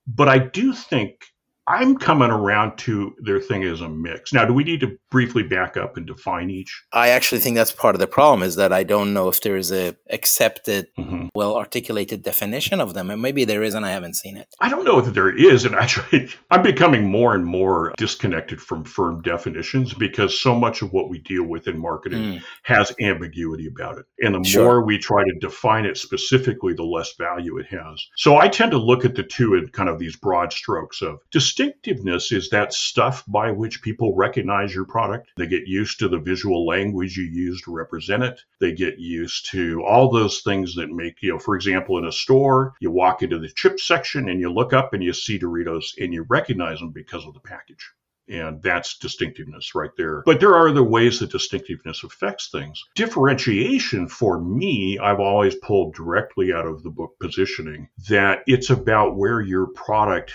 But 0.07 0.29
I 0.29 0.37
do 0.39 0.73
think 0.73 1.25
I'm 1.69 1.97
coming 1.97 2.31
around 2.31 2.77
to 2.79 3.15
their 3.19 3.39
thing 3.39 3.63
as 3.63 3.81
a 3.81 3.87
mix. 3.87 4.33
Now, 4.33 4.43
do 4.43 4.55
we 4.55 4.63
need 4.63 4.79
to 4.79 4.97
briefly 5.11 5.43
back 5.43 5.77
up 5.77 5.97
and 5.97 6.07
define 6.07 6.49
each? 6.49 6.83
I 6.91 7.09
actually 7.09 7.41
think 7.41 7.55
that's 7.55 7.71
part 7.71 7.93
of 7.93 7.99
the 7.99 8.07
problem 8.07 8.41
is 8.41 8.55
that 8.55 8.73
I 8.73 8.81
don't 8.81 9.13
know 9.13 9.29
if 9.29 9.39
there 9.41 9.55
is 9.55 9.71
a 9.71 9.95
accepted, 10.09 10.87
mm-hmm. 10.97 11.27
well 11.35 11.55
articulated 11.55 12.23
definition 12.23 12.81
of 12.81 12.95
them, 12.95 13.11
and 13.11 13.21
maybe 13.21 13.45
there 13.45 13.61
is, 13.61 13.75
and 13.75 13.85
I 13.85 13.91
haven't 13.91 14.15
seen 14.15 14.35
it. 14.35 14.47
I 14.59 14.67
don't 14.67 14.83
know 14.83 14.97
if 14.97 15.13
there 15.13 15.29
is, 15.29 15.63
and 15.63 15.75
actually, 15.85 16.29
I'm 16.49 16.63
becoming 16.63 17.05
more 17.05 17.35
and 17.35 17.45
more 17.45 17.93
disconnected 17.97 18.59
from 18.59 18.83
firm 18.83 19.21
definitions 19.21 19.93
because 19.93 20.39
so 20.39 20.55
much 20.55 20.81
of 20.81 20.91
what 20.91 21.07
we 21.07 21.19
deal 21.19 21.43
with 21.43 21.67
in 21.67 21.77
marketing 21.77 22.19
mm. 22.19 22.43
has 22.63 22.91
ambiguity 22.99 23.67
about 23.67 23.99
it, 23.99 24.05
and 24.21 24.33
the 24.33 24.49
sure. 24.49 24.63
more 24.63 24.85
we 24.85 24.97
try 24.97 25.23
to 25.23 25.37
define 25.39 25.85
it 25.85 25.97
specifically, 25.97 26.73
the 26.73 26.83
less 26.83 27.13
value 27.15 27.59
it 27.59 27.67
has. 27.67 28.03
So 28.15 28.37
I 28.37 28.47
tend 28.47 28.71
to 28.71 28.79
look 28.79 29.05
at 29.05 29.13
the 29.13 29.23
two 29.23 29.53
in 29.53 29.67
kind 29.67 29.87
of 29.87 29.99
these 29.99 30.15
broad 30.15 30.51
strokes 30.51 31.03
of 31.03 31.19
just 31.31 31.58
distinctiveness 31.59 32.31
is 32.31 32.49
that 32.49 32.71
stuff 32.71 33.25
by 33.27 33.51
which 33.51 33.81
people 33.81 34.15
recognize 34.15 34.73
your 34.73 34.85
product. 34.85 35.29
They 35.35 35.45
get 35.45 35.67
used 35.67 35.99
to 35.99 36.07
the 36.07 36.17
visual 36.17 36.65
language 36.65 37.17
you 37.17 37.25
use 37.25 37.61
to 37.63 37.75
represent 37.75 38.23
it. 38.23 38.39
They 38.61 38.71
get 38.71 38.97
used 38.97 39.51
to 39.51 39.83
all 39.83 40.09
those 40.09 40.39
things 40.39 40.75
that 40.75 40.89
make, 40.89 41.21
you 41.21 41.33
know, 41.33 41.39
for 41.39 41.55
example, 41.57 41.97
in 41.97 42.05
a 42.05 42.13
store, 42.13 42.75
you 42.79 42.91
walk 42.91 43.23
into 43.23 43.39
the 43.39 43.49
chip 43.49 43.77
section 43.81 44.29
and 44.29 44.39
you 44.39 44.49
look 44.49 44.71
up 44.71 44.93
and 44.93 45.03
you 45.03 45.11
see 45.11 45.37
Doritos 45.37 45.97
and 45.99 46.13
you 46.13 46.25
recognize 46.29 46.79
them 46.79 46.91
because 46.91 47.25
of 47.25 47.33
the 47.33 47.41
package 47.41 47.91
And 48.29 48.61
that's 48.61 48.97
distinctiveness 48.97 49.73
right 49.73 49.89
there. 49.97 50.21
But 50.25 50.39
there 50.39 50.55
are 50.55 50.69
other 50.69 50.83
ways 50.83 51.19
that 51.19 51.31
distinctiveness 51.31 52.03
affects 52.03 52.49
things. 52.49 52.81
Differentiation 52.95 54.07
for 54.07 54.39
me, 54.39 54.99
I've 54.99 55.19
always 55.19 55.55
pulled 55.55 55.95
directly 55.95 56.53
out 56.53 56.67
of 56.67 56.83
the 56.83 56.91
book 56.91 57.15
positioning 57.19 57.89
that 58.07 58.43
it's 58.47 58.69
about 58.69 59.17
where 59.17 59.41
your 59.41 59.67
product 59.67 60.31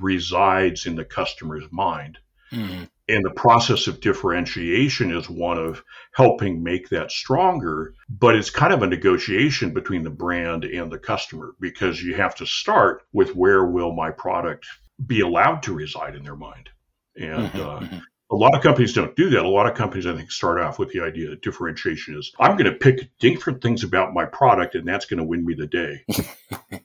resides 0.00 0.86
in 0.86 0.96
the 0.96 1.04
customer's 1.04 1.64
mind. 1.70 2.18
Mm-hmm. 2.52 2.84
And 3.06 3.24
the 3.24 3.34
process 3.34 3.86
of 3.86 4.00
differentiation 4.00 5.14
is 5.14 5.28
one 5.28 5.58
of 5.58 5.84
helping 6.14 6.62
make 6.62 6.88
that 6.88 7.10
stronger, 7.10 7.94
but 8.08 8.34
it's 8.34 8.48
kind 8.48 8.72
of 8.72 8.82
a 8.82 8.86
negotiation 8.86 9.74
between 9.74 10.04
the 10.04 10.10
brand 10.10 10.64
and 10.64 10.90
the 10.90 10.98
customer 10.98 11.54
because 11.60 12.02
you 12.02 12.14
have 12.14 12.34
to 12.36 12.46
start 12.46 13.02
with 13.12 13.36
where 13.36 13.64
will 13.66 13.92
my 13.92 14.10
product 14.10 14.66
be 15.06 15.20
allowed 15.20 15.62
to 15.64 15.74
reside 15.74 16.14
in 16.14 16.22
their 16.22 16.36
mind. 16.36 16.70
And 17.16 17.50
mm-hmm, 17.50 17.60
uh, 17.60 17.80
mm-hmm. 17.80 17.98
A 18.30 18.36
lot 18.36 18.54
of 18.54 18.62
companies 18.62 18.92
don't 18.92 19.14
do 19.16 19.28
that. 19.30 19.44
A 19.44 19.48
lot 19.48 19.66
of 19.66 19.74
companies, 19.74 20.06
I 20.06 20.16
think, 20.16 20.30
start 20.30 20.60
off 20.60 20.78
with 20.78 20.90
the 20.92 21.00
idea 21.00 21.30
that 21.30 21.42
differentiation 21.42 22.18
is 22.18 22.32
I'm 22.40 22.56
going 22.56 22.70
to 22.70 22.76
pick 22.76 23.10
different 23.18 23.62
things 23.62 23.84
about 23.84 24.14
my 24.14 24.24
product, 24.24 24.74
and 24.74 24.88
that's 24.88 25.04
going 25.04 25.18
to 25.18 25.24
win 25.24 25.44
me 25.44 25.54
the 25.54 25.66
day. 25.66 26.04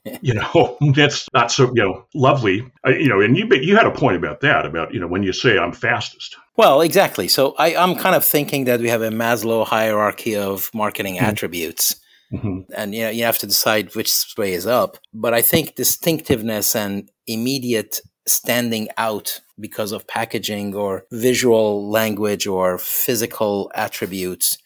you 0.21 0.33
know, 0.33 0.77
that's 0.95 1.27
not 1.33 1.51
so 1.51 1.67
you 1.73 1.83
know 1.83 2.05
lovely. 2.13 2.69
Uh, 2.85 2.91
you 2.91 3.07
know, 3.07 3.21
and 3.21 3.37
you 3.37 3.47
you 3.55 3.75
had 3.75 3.87
a 3.87 3.91
point 3.91 4.17
about 4.17 4.41
that 4.41 4.65
about 4.65 4.93
you 4.93 4.99
know 4.99 5.07
when 5.07 5.23
you 5.23 5.33
say 5.33 5.57
I'm 5.57 5.71
fastest. 5.71 6.35
Well, 6.57 6.81
exactly. 6.81 7.29
So 7.29 7.55
I, 7.57 7.73
I'm 7.75 7.95
kind 7.95 8.15
of 8.15 8.25
thinking 8.25 8.65
that 8.65 8.81
we 8.81 8.89
have 8.89 9.01
a 9.01 9.09
Maslow 9.09 9.65
hierarchy 9.65 10.35
of 10.35 10.69
marketing 10.73 11.15
mm-hmm. 11.15 11.25
attributes. 11.25 11.95
Mm-hmm. 12.33 12.71
And 12.75 12.93
you 12.93 13.03
know, 13.03 13.09
you 13.09 13.23
have 13.23 13.37
to 13.39 13.47
decide 13.47 13.95
which 13.95 14.11
way 14.37 14.53
is 14.53 14.67
up. 14.67 14.97
But 15.13 15.33
I 15.33 15.41
think 15.41 15.75
distinctiveness 15.75 16.75
and 16.75 17.09
immediate 17.27 18.01
standing 18.31 18.87
out 18.97 19.41
because 19.59 19.91
of 19.91 20.07
packaging 20.07 20.75
or 20.75 21.05
visual 21.11 21.89
language 21.89 22.47
or 22.47 22.77
physical 22.77 23.71
attributes. 23.75 24.57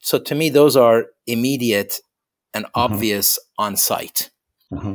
So 0.00 0.18
to 0.18 0.34
me, 0.34 0.50
those 0.50 0.76
are 0.76 1.06
immediate 1.26 2.00
and 2.54 2.64
mm-hmm. 2.64 2.80
obvious 2.80 3.38
on 3.58 3.76
site. 3.76 4.30
Mm-hmm. 4.72 4.94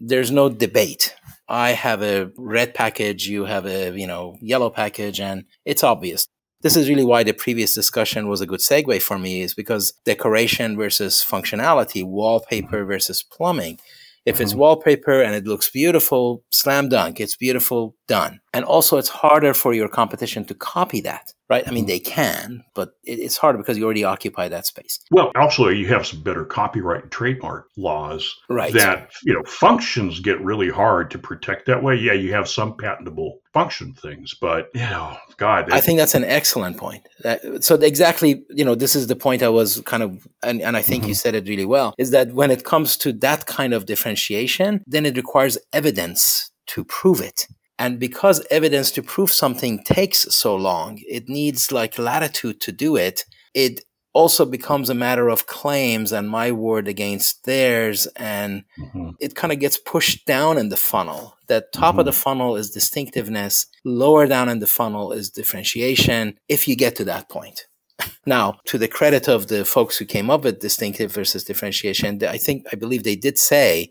There's 0.00 0.30
no 0.30 0.48
debate. 0.48 1.14
I 1.48 1.70
have 1.70 2.02
a 2.02 2.30
red 2.36 2.74
package, 2.74 3.26
you 3.26 3.44
have 3.44 3.66
a, 3.66 3.96
you 3.96 4.06
know, 4.06 4.36
yellow 4.40 4.70
package, 4.70 5.20
and 5.20 5.44
it's 5.64 5.84
obvious. 5.84 6.26
This 6.62 6.76
is 6.76 6.88
really 6.88 7.04
why 7.04 7.22
the 7.22 7.32
previous 7.32 7.74
discussion 7.74 8.28
was 8.28 8.40
a 8.40 8.46
good 8.46 8.60
segue 8.60 9.00
for 9.02 9.18
me, 9.18 9.42
is 9.42 9.54
because 9.54 9.92
decoration 10.04 10.76
versus 10.76 11.24
functionality, 11.26 12.04
wallpaper 12.04 12.78
mm-hmm. 12.78 12.88
versus 12.88 13.22
plumbing 13.22 13.78
if 14.26 14.40
it's 14.40 14.50
mm-hmm. 14.50 14.60
wallpaper 14.60 15.22
and 15.22 15.34
it 15.34 15.46
looks 15.46 15.70
beautiful, 15.70 16.42
slam 16.50 16.88
dunk, 16.88 17.20
it's 17.20 17.36
beautiful, 17.36 17.94
done. 18.06 18.40
And 18.52 18.64
also, 18.64 18.96
it's 18.96 19.08
harder 19.08 19.52
for 19.52 19.74
your 19.74 19.88
competition 19.88 20.44
to 20.46 20.54
copy 20.54 21.00
that, 21.02 21.34
right? 21.50 21.66
I 21.66 21.70
mean, 21.70 21.84
mm-hmm. 21.84 21.88
they 21.88 21.98
can, 21.98 22.64
but 22.74 22.92
it's 23.04 23.36
harder 23.36 23.58
because 23.58 23.76
you 23.76 23.84
already 23.84 24.04
occupy 24.04 24.48
that 24.48 24.66
space. 24.66 24.98
Well, 25.10 25.30
also, 25.36 25.68
you 25.68 25.88
have 25.88 26.06
some 26.06 26.22
better 26.22 26.44
copyright 26.44 27.02
and 27.02 27.12
trademark 27.12 27.68
laws 27.76 28.34
right. 28.48 28.72
that, 28.72 29.10
you 29.24 29.34
know, 29.34 29.42
functions 29.46 30.20
get 30.20 30.40
really 30.40 30.70
hard 30.70 31.10
to 31.10 31.18
protect 31.18 31.66
that 31.66 31.82
way. 31.82 31.96
Yeah, 31.96 32.14
you 32.14 32.32
have 32.32 32.48
some 32.48 32.76
patentable 32.76 33.40
function 33.52 33.92
things, 33.92 34.34
but, 34.40 34.68
you 34.74 34.80
know, 34.80 35.16
God. 35.36 35.70
I 35.70 35.80
think 35.80 35.98
that's 35.98 36.14
an 36.14 36.24
excellent 36.24 36.78
point. 36.78 37.06
That, 37.22 37.64
so, 37.64 37.74
exactly, 37.74 38.44
you 38.50 38.64
know, 38.64 38.74
this 38.74 38.96
is 38.96 39.06
the 39.06 39.16
point 39.16 39.42
I 39.42 39.50
was 39.50 39.82
kind 39.84 40.02
of, 40.02 40.26
and, 40.42 40.62
and 40.62 40.76
I 40.76 40.82
think 40.82 41.02
mm-hmm. 41.02 41.08
you 41.10 41.14
said 41.14 41.34
it 41.34 41.46
really 41.48 41.66
well, 41.66 41.94
is 41.98 42.10
that 42.12 42.32
when 42.32 42.50
it 42.50 42.64
comes 42.64 42.96
to 42.98 43.12
that 43.14 43.46
kind 43.46 43.74
of 43.74 43.84
differentiation, 43.84 44.82
then 44.86 45.04
it 45.04 45.16
requires 45.16 45.58
evidence 45.72 46.50
to 46.68 46.84
prove 46.84 47.20
it. 47.20 47.46
And 47.78 47.98
because 47.98 48.44
evidence 48.50 48.90
to 48.92 49.02
prove 49.02 49.30
something 49.30 49.82
takes 49.84 50.34
so 50.34 50.56
long, 50.56 50.98
it 51.08 51.28
needs 51.28 51.70
like 51.70 51.98
latitude 51.98 52.60
to 52.62 52.72
do 52.72 52.96
it. 52.96 53.24
It 53.54 53.82
also 54.14 54.46
becomes 54.46 54.88
a 54.88 54.94
matter 54.94 55.28
of 55.28 55.46
claims 55.46 56.10
and 56.10 56.30
my 56.30 56.50
word 56.50 56.88
against 56.88 57.44
theirs. 57.44 58.06
And 58.16 58.64
mm-hmm. 58.78 59.10
it 59.20 59.34
kind 59.34 59.52
of 59.52 59.60
gets 59.60 59.76
pushed 59.76 60.24
down 60.24 60.56
in 60.56 60.70
the 60.70 60.76
funnel. 60.76 61.36
That 61.48 61.70
top 61.72 61.92
mm-hmm. 61.92 61.98
of 62.00 62.04
the 62.06 62.12
mm-hmm. 62.12 62.20
funnel 62.20 62.56
is 62.56 62.70
distinctiveness, 62.70 63.66
lower 63.84 64.26
down 64.26 64.48
in 64.48 64.60
the 64.60 64.66
funnel 64.66 65.12
is 65.12 65.28
differentiation, 65.28 66.38
if 66.48 66.66
you 66.66 66.76
get 66.76 66.96
to 66.96 67.04
that 67.04 67.28
point. 67.28 67.66
Now, 68.28 68.58
to 68.66 68.76
the 68.76 68.88
credit 68.88 69.28
of 69.28 69.46
the 69.46 69.64
folks 69.64 69.96
who 69.96 70.04
came 70.04 70.30
up 70.30 70.42
with 70.42 70.58
distinctive 70.60 71.12
versus 71.12 71.44
differentiation, 71.44 72.24
I 72.24 72.38
think, 72.38 72.66
I 72.72 72.76
believe 72.76 73.04
they 73.04 73.14
did 73.14 73.38
say 73.38 73.90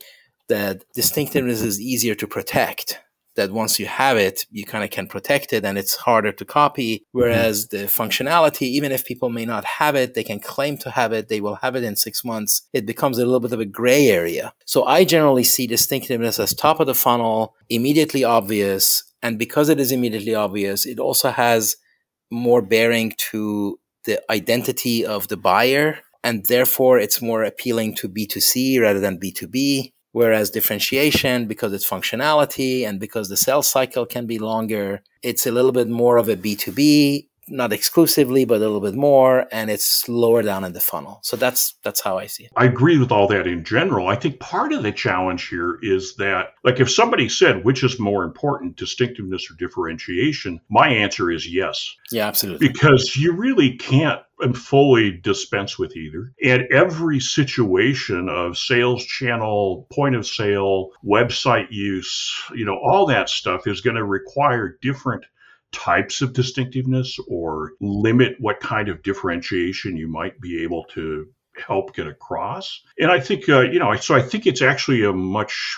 that 0.49 0.83
distinctiveness 0.93 1.61
is 1.61 1.79
easier 1.79 2.15
to 2.15 2.27
protect 2.27 2.99
that 3.35 3.51
once 3.51 3.79
you 3.79 3.85
have 3.85 4.17
it, 4.17 4.45
you 4.49 4.65
kind 4.65 4.83
of 4.83 4.89
can 4.89 5.07
protect 5.07 5.53
it 5.53 5.65
and 5.65 5.77
it's 5.77 5.95
harder 5.95 6.31
to 6.31 6.45
copy. 6.45 6.97
Mm-hmm. 6.97 7.19
Whereas 7.19 7.67
mm-hmm. 7.67 7.77
the 7.77 7.83
functionality, 7.85 8.63
even 8.63 8.91
if 8.91 9.05
people 9.05 9.29
may 9.29 9.45
not 9.45 9.65
have 9.65 9.95
it, 9.95 10.13
they 10.13 10.23
can 10.23 10.39
claim 10.39 10.77
to 10.79 10.91
have 10.91 11.13
it, 11.13 11.27
they 11.27 11.41
will 11.41 11.55
have 11.55 11.75
it 11.75 11.83
in 11.83 11.95
six 11.95 12.23
months. 12.23 12.67
It 12.73 12.85
becomes 12.85 13.17
a 13.17 13.25
little 13.25 13.39
bit 13.39 13.53
of 13.53 13.59
a 13.59 13.65
gray 13.65 14.07
area. 14.09 14.53
So 14.65 14.85
I 14.85 15.03
generally 15.03 15.43
see 15.43 15.67
distinctiveness 15.67 16.39
as 16.39 16.53
top 16.53 16.79
of 16.79 16.87
the 16.87 16.95
funnel, 16.95 17.55
immediately 17.69 18.23
obvious. 18.23 19.03
And 19.21 19.37
because 19.37 19.69
it 19.69 19.79
is 19.79 19.91
immediately 19.91 20.35
obvious, 20.35 20.85
it 20.85 20.99
also 20.99 21.31
has 21.31 21.77
more 22.31 22.61
bearing 22.61 23.13
to 23.31 23.79
the 24.05 24.21
identity 24.31 25.05
of 25.05 25.27
the 25.27 25.37
buyer. 25.37 25.99
And 26.23 26.45
therefore, 26.45 26.97
it's 26.97 27.21
more 27.21 27.43
appealing 27.43 27.95
to 27.97 28.09
B2C 28.09 28.81
rather 28.81 28.99
than 28.99 29.19
B2B. 29.19 29.91
Whereas 30.15 30.49
differentiation, 30.49 31.45
because 31.45 31.73
it's 31.73 31.89
functionality 31.89 32.87
and 32.87 33.01
because 33.01 33.27
the 33.27 33.35
sales 33.35 33.67
cycle 33.69 34.05
can 34.05 34.25
be 34.25 34.39
longer, 34.39 35.03
it's 35.21 35.45
a 35.45 35.51
little 35.51 35.73
bit 35.73 35.89
more 35.89 36.15
of 36.15 36.29
a 36.29 36.37
B2B, 36.37 37.27
not 37.47 37.71
exclusively, 37.71 38.45
but 38.45 38.55
a 38.55 38.59
little 38.59 38.81
bit 38.81 38.95
more, 38.95 39.45
and 39.51 39.69
it's 39.69 40.07
lower 40.07 40.41
down 40.41 40.63
in 40.63 40.73
the 40.73 40.79
funnel. 40.79 41.19
So 41.23 41.37
that's 41.37 41.75
that's 41.83 42.01
how 42.01 42.17
I 42.17 42.27
see 42.27 42.45
it. 42.45 42.51
I 42.55 42.65
agree 42.65 42.97
with 42.97 43.11
all 43.11 43.27
that 43.27 43.47
in 43.47 43.63
general. 43.63 44.07
I 44.07 44.15
think 44.15 44.39
part 44.39 44.73
of 44.73 44.83
the 44.83 44.91
challenge 44.91 45.47
here 45.47 45.77
is 45.81 46.15
that, 46.15 46.53
like, 46.63 46.79
if 46.79 46.91
somebody 46.91 47.29
said 47.29 47.63
which 47.63 47.83
is 47.83 47.99
more 47.99 48.23
important, 48.23 48.77
distinctiveness 48.77 49.49
or 49.49 49.55
differentiation, 49.55 50.59
my 50.69 50.89
answer 50.89 51.31
is 51.31 51.51
yes. 51.51 51.95
Yeah, 52.11 52.27
absolutely. 52.27 52.67
Because 52.67 53.15
you 53.15 53.33
really 53.33 53.77
can't 53.77 54.21
and 54.39 54.57
fully 54.57 55.11
dispense 55.11 55.79
with 55.79 55.95
either. 55.95 56.33
And 56.43 56.63
every 56.71 57.19
situation 57.19 58.27
of 58.27 58.57
sales 58.57 59.05
channel, 59.05 59.87
point 59.91 60.15
of 60.15 60.27
sale, 60.27 60.89
website 61.05 61.67
use, 61.71 62.33
you 62.53 62.65
know, 62.65 62.77
all 62.83 63.05
that 63.05 63.29
stuff 63.29 63.65
is 63.65 63.81
going 63.81 63.95
to 63.95 64.03
require 64.03 64.77
different 64.81 65.25
types 65.75 66.21
of 66.21 66.33
distinctiveness 66.33 67.19
or 67.27 67.73
limit 67.81 68.35
what 68.39 68.61
kind 68.61 68.87
of 68.87 69.03
differentiation 69.03 69.97
you 69.97 70.07
might 70.07 70.39
be 70.39 70.63
able 70.63 70.85
to 70.85 71.27
help 71.57 71.93
get 71.93 72.07
across. 72.07 72.81
And 72.97 73.11
I 73.11 73.19
think, 73.19 73.47
uh, 73.49 73.61
you 73.61 73.79
know, 73.79 73.93
so 73.97 74.15
I 74.15 74.21
think 74.21 74.47
it's 74.47 74.61
actually 74.61 75.03
a 75.03 75.11
much, 75.11 75.75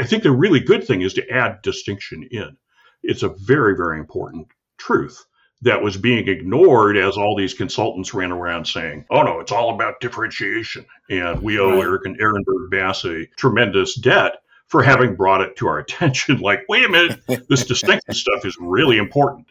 I 0.00 0.04
think 0.04 0.22
the 0.22 0.30
really 0.30 0.60
good 0.60 0.86
thing 0.86 1.00
is 1.00 1.14
to 1.14 1.28
add 1.30 1.62
distinction 1.62 2.28
in. 2.30 2.56
It's 3.02 3.22
a 3.22 3.30
very, 3.30 3.76
very 3.76 3.98
important 3.98 4.48
truth 4.78 5.24
that 5.62 5.82
was 5.82 5.96
being 5.96 6.28
ignored 6.28 6.98
as 6.98 7.16
all 7.16 7.34
these 7.36 7.54
consultants 7.54 8.12
ran 8.12 8.30
around 8.30 8.66
saying, 8.66 9.06
oh 9.10 9.22
no, 9.22 9.40
it's 9.40 9.52
all 9.52 9.74
about 9.74 10.00
differentiation. 10.00 10.84
And 11.08 11.40
we 11.42 11.58
owe 11.58 11.70
right. 11.70 11.82
Eric 11.82 12.02
and 12.04 12.18
Ehrenberg 12.18 12.70
Bass 12.70 13.04
a 13.06 13.26
tremendous 13.38 13.94
debt 13.94 14.36
for 14.74 14.82
having 14.82 15.14
brought 15.14 15.40
it 15.40 15.54
to 15.54 15.68
our 15.68 15.78
attention. 15.86 16.40
like, 16.40 16.64
wait 16.68 16.84
a 16.84 16.88
minute, 16.88 17.20
this 17.48 17.64
distinctive 17.64 18.16
stuff 18.16 18.44
is 18.44 18.56
really 18.58 18.98
important. 18.98 19.46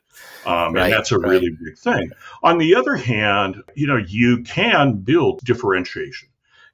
Um, 0.45 0.73
right, 0.73 0.83
and 0.83 0.93
that's 0.93 1.13
a 1.13 1.17
right. 1.17 1.29
really 1.29 1.49
big 1.63 1.77
thing. 1.77 2.11
On 2.43 2.57
the 2.57 2.75
other 2.75 2.97
hand, 2.97 3.55
you 3.73 3.87
know, 3.87 3.95
you 3.95 4.43
can 4.43 4.97
build 4.97 5.39
differentiation 5.45 6.27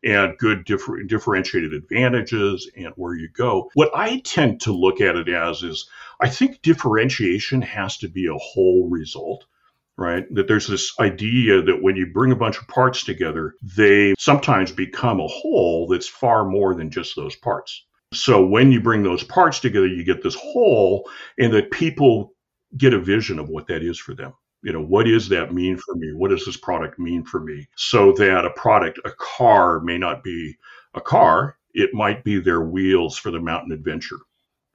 and 0.04 0.36
good 0.40 0.66
differ- 0.66 1.04
differentiated 1.04 1.76
advantages 1.76 2.68
and 2.76 2.92
where 2.96 3.14
you 3.14 3.30
go. 3.30 3.70
What 3.76 3.92
I 3.94 4.22
tend 4.22 4.62
to 4.62 4.72
look 4.72 5.00
at 5.00 5.16
it 5.16 5.30
as 5.30 5.62
is 5.62 5.88
I 6.20 6.28
think 6.28 6.64
differentiation 6.64 7.62
has 7.62 7.98
to 7.98 8.08
be 8.08 8.26
a 8.26 8.34
whole 8.34 8.90
result. 8.90 9.46
Right? 9.96 10.26
That 10.34 10.48
there's 10.48 10.66
this 10.66 10.92
idea 11.00 11.62
that 11.62 11.84
when 11.84 11.98
you 11.98 12.08
bring 12.08 12.32
a 12.32 12.36
bunch 12.36 12.58
of 12.58 12.68
parts 12.68 13.04
together, 13.04 13.54
they 13.62 14.16
sometimes 14.18 14.72
become 14.72 15.20
a 15.20 15.28
whole 15.28 15.88
that's 15.88 16.08
far 16.08 16.46
more 16.46 16.74
than 16.74 16.90
just 16.90 17.16
those 17.16 17.36
parts. 17.36 17.86
So 18.14 18.44
when 18.44 18.72
you 18.72 18.82
bring 18.82 19.04
those 19.04 19.24
parts 19.24 19.60
together, 19.60 19.88
you 19.88 20.04
get 20.04 20.24
this 20.24 20.36
whole, 20.36 21.10
and 21.38 21.54
that 21.54 21.72
people 21.72 22.34
get 22.78 22.94
a 22.94 23.00
vision 23.00 23.38
of 23.40 23.50
what 23.50 23.68
that 23.68 23.84
is 23.84 24.00
for 24.00 24.16
them. 24.16 24.34
You 24.62 24.74
know 24.74 24.84
what 24.84 25.06
does 25.06 25.30
that 25.30 25.54
mean 25.54 25.78
for 25.78 25.96
me? 25.96 26.14
What 26.14 26.32
does 26.32 26.46
this 26.46 26.58
product 26.58 27.00
mean 27.00 27.24
for 27.24 27.40
me? 27.40 27.68
So 27.76 28.12
that 28.14 28.46
a 28.46 28.50
product 28.52 29.00
a 29.06 29.12
car 29.12 29.80
may 29.80 29.98
not 29.98 30.24
be 30.24 30.58
a 30.94 31.02
car. 31.02 31.58
It 31.74 31.94
might 31.94 32.24
be 32.24 32.40
their 32.40 32.62
wheels 32.62 33.18
for 33.18 33.32
the 33.32 33.40
mountain 33.40 33.72
adventure 33.72 34.20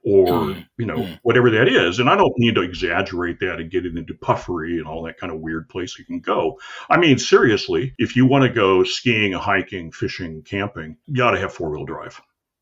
or 0.05 0.27
mm, 0.27 0.67
you 0.77 0.85
know 0.85 0.97
mm. 0.97 1.19
whatever 1.23 1.51
that 1.51 1.67
is. 1.67 1.99
And 1.99 2.09
i 2.09 2.15
don't 2.15 2.33
need 2.37 2.55
to 2.55 2.61
exaggerate 2.61 3.39
that 3.41 3.59
and 3.59 3.69
get 3.69 3.85
it 3.85 3.97
into 3.97 4.13
puffery 4.15 4.77
and 4.77 4.87
all 4.87 5.03
that 5.03 5.19
kind 5.19 5.31
of 5.31 5.39
weird 5.39 5.67
place 5.69 5.99
you 5.99 6.05
can 6.05 6.19
go. 6.19 6.59
I 6.89 6.97
mean 6.97 7.19
seriously 7.19 7.93
if 7.97 8.15
you 8.15 8.25
want 8.25 8.43
to 8.43 8.49
go 8.49 8.83
skiing 8.83 9.33
hiking 9.33 9.91
fishing 9.91 10.41
camping 10.43 10.97
you 11.05 11.23
ought 11.23 11.31
to 11.31 11.39
have 11.39 11.53
four-wheel 11.53 11.85
drive 11.85 12.19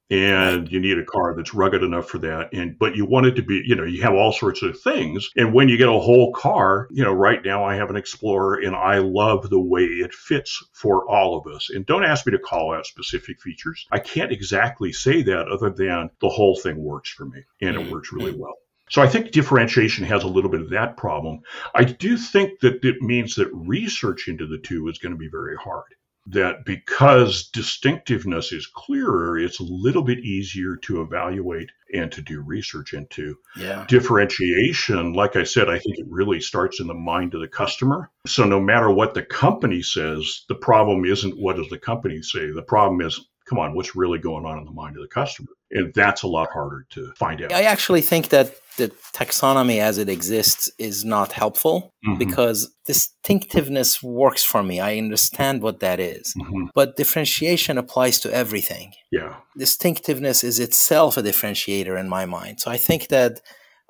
and 0.10 0.72
you 0.72 0.80
need 0.80 0.98
a 0.98 1.06
car 1.06 1.34
that's 1.36 1.54
rugged 1.54 1.82
enough 1.82 2.08
for 2.08 2.18
that 2.18 2.50
and 2.54 2.78
but 2.78 2.96
you 2.96 3.06
want 3.06 3.26
it 3.26 3.36
to 3.36 3.42
be 3.42 3.62
you 3.66 3.76
know 3.76 3.84
you 3.84 4.02
have 4.02 4.14
all 4.14 4.32
sorts 4.32 4.62
of 4.62 4.80
things. 4.82 5.30
And 5.36 5.54
when 5.54 5.70
you 5.70 5.78
get 5.78 5.90
a 5.90 6.00
whole 6.00 6.34
car 6.34 6.88
you 6.92 7.04
know 7.04 7.14
right 7.14 7.44
now 7.44 7.64
i 7.64 7.76
have 7.76 7.90
an 7.90 7.96
explorer 7.96 8.56
and 8.56 8.76
i 8.76 8.98
love 8.98 9.50
the 9.50 9.60
way 9.60 9.84
it 9.84 10.14
fits 10.14 10.64
for 10.74 11.10
all 11.10 11.38
of 11.38 11.54
us. 11.54 11.70
And 11.70 11.86
don't 11.86 12.04
ask 12.04 12.26
me 12.26 12.32
to 12.32 12.40
call 12.40 12.74
out 12.74 12.86
specific 12.86 13.42
features. 13.42 13.86
I 13.92 14.00
can't 14.00 14.32
exactly 14.32 14.92
say 14.92 15.22
that 15.24 15.48
other 15.48 15.70
than 15.70 16.10
the 16.20 16.30
whole 16.30 16.58
thing 16.58 16.78
works 16.78 17.10
for 17.10 17.26
me 17.26 17.44
and 17.62 17.76
it 17.76 17.80
mm-hmm. 17.80 17.92
works 17.92 18.12
really 18.12 18.32
mm-hmm. 18.32 18.42
well. 18.42 18.56
So 18.90 19.02
I 19.02 19.08
think 19.08 19.32
differentiation 19.32 20.06
has 20.06 20.24
a 20.24 20.28
little 20.28 20.52
bit 20.52 20.62
of 20.62 20.70
that 20.72 20.98
problem. 20.98 21.40
I 21.74 21.84
do 21.86 22.18
think 22.18 22.60
that 22.60 22.84
it 22.84 23.02
means 23.02 23.36
that 23.36 23.50
research 23.54 24.28
into 24.28 24.46
the 24.46 24.58
two 24.58 24.88
is 24.90 25.00
going 25.00 25.14
to 25.14 25.18
be 25.18 25.30
very 25.30 25.56
hard 25.56 25.96
that 26.28 26.66
because 26.66 27.50
distinctiveness 27.50 28.52
is 28.52 28.66
clearer, 28.66 29.38
it's 29.38 29.60
a 29.60 29.64
little 29.64 30.04
bit 30.04 30.20
easier 30.20 30.78
to 30.78 31.02
evaluate 31.02 31.70
and 31.94 32.12
to 32.12 32.22
do 32.22 32.42
research 32.42 32.94
into. 32.94 33.38
Yeah. 33.58 33.86
Differentiation, 33.88 35.14
like 35.14 35.36
I 35.36 35.44
said, 35.44 35.70
I 35.70 35.80
think 35.80 36.00
it 36.00 36.08
really 36.10 36.40
starts 36.40 36.80
in 36.80 36.88
the 36.88 36.94
mind 36.94 37.34
of 37.34 37.42
the 37.42 37.48
customer. 37.48 38.10
So 38.26 38.46
no 38.46 38.60
matter 38.60 38.90
what 38.90 39.14
the 39.14 39.24
company 39.24 39.82
says, 39.82 40.46
the 40.48 40.56
problem 40.56 41.06
isn't 41.06 41.38
what 41.38 41.58
does 41.58 41.70
the 41.70 41.78
company 41.78 42.22
say. 42.22 42.52
The 42.52 42.62
problem 42.62 43.02
is 43.02 43.20
come 43.46 43.60
on, 43.60 43.76
what's 43.76 43.96
really 43.96 44.20
going 44.20 44.46
on 44.46 44.58
in 44.58 44.66
the 44.66 44.72
mind 44.72 44.96
of 44.96 45.02
the 45.02 45.08
customer? 45.08 45.50
And 45.74 45.94
that's 45.94 46.24
a 46.24 46.28
lot 46.28 46.50
harder 46.52 46.86
to 46.92 47.12
find 47.16 47.42
out. 47.42 47.52
I 47.52 47.64
actually 47.64 48.02
think 48.02 48.30
that 48.30 48.56
the 48.78 48.90
taxonomy 49.14 49.80
as 49.80 49.98
it 49.98 50.10
exists 50.10 50.72
is 50.78 51.06
not 51.06 51.34
helpful 51.34 51.94
mm-hmm. 52.06 52.18
because 52.18 52.74
distinctiveness 52.86 54.02
works 54.02 54.44
for 54.44 54.64
me. 54.64 54.80
I 54.80 54.98
understand 54.98 55.62
what 55.62 55.80
that 55.82 56.00
is. 56.00 56.34
Mm-hmm. 56.38 56.68
But 56.74 56.96
differentiation 56.96 57.78
applies 57.78 58.20
to 58.22 58.34
everything. 58.34 58.94
Yeah. 59.12 59.36
Distinctiveness 59.58 60.44
is 60.44 60.60
itself 60.60 61.18
a 61.18 61.24
differentiator 61.24 62.00
in 62.00 62.10
my 62.10 62.26
mind. 62.26 62.62
So 62.62 62.72
I 62.72 62.78
think 62.78 63.10
that 63.10 63.42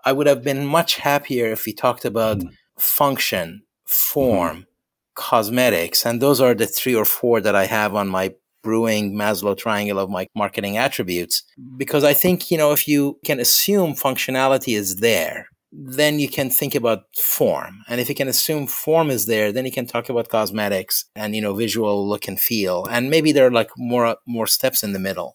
I 0.05 0.11
would 0.11 0.27
have 0.27 0.43
been 0.43 0.65
much 0.65 0.97
happier 0.97 1.47
if 1.47 1.65
we 1.65 1.73
talked 1.73 2.05
about 2.05 2.39
mm-hmm. 2.39 2.49
function, 2.77 3.63
form, 3.85 4.57
mm-hmm. 4.57 4.61
cosmetics, 5.15 6.05
and 6.05 6.21
those 6.21 6.41
are 6.41 6.53
the 6.53 6.67
three 6.67 6.95
or 6.95 7.05
four 7.05 7.39
that 7.39 7.55
I 7.55 7.65
have 7.65 7.95
on 7.95 8.09
my 8.09 8.33
brewing 8.63 9.13
Maslow 9.13 9.55
triangle 9.55 9.99
of 9.99 10.09
my 10.09 10.27
marketing 10.35 10.77
attributes. 10.77 11.43
Because 11.77 12.03
I 12.03 12.13
think, 12.13 12.49
you 12.49 12.57
know, 12.57 12.71
if 12.71 12.87
you 12.87 13.19
can 13.25 13.39
assume 13.39 13.93
functionality 13.93 14.75
is 14.75 14.97
there, 14.97 15.47
then 15.71 16.19
you 16.19 16.29
can 16.29 16.49
think 16.49 16.75
about 16.75 17.03
form. 17.15 17.79
And 17.87 17.99
if 17.99 18.07
you 18.07 18.15
can 18.15 18.27
assume 18.27 18.67
form 18.67 19.09
is 19.09 19.25
there, 19.25 19.51
then 19.51 19.65
you 19.65 19.71
can 19.71 19.87
talk 19.87 20.07
about 20.07 20.29
cosmetics 20.29 21.05
and, 21.15 21.35
you 21.35 21.41
know, 21.41 21.53
visual 21.53 22.07
look 22.07 22.27
and 22.27 22.39
feel. 22.39 22.85
And 22.85 23.09
maybe 23.09 23.31
there 23.31 23.47
are 23.47 23.51
like 23.51 23.71
more, 23.77 24.17
more 24.27 24.47
steps 24.47 24.83
in 24.83 24.93
the 24.93 24.99
middle. 24.99 25.33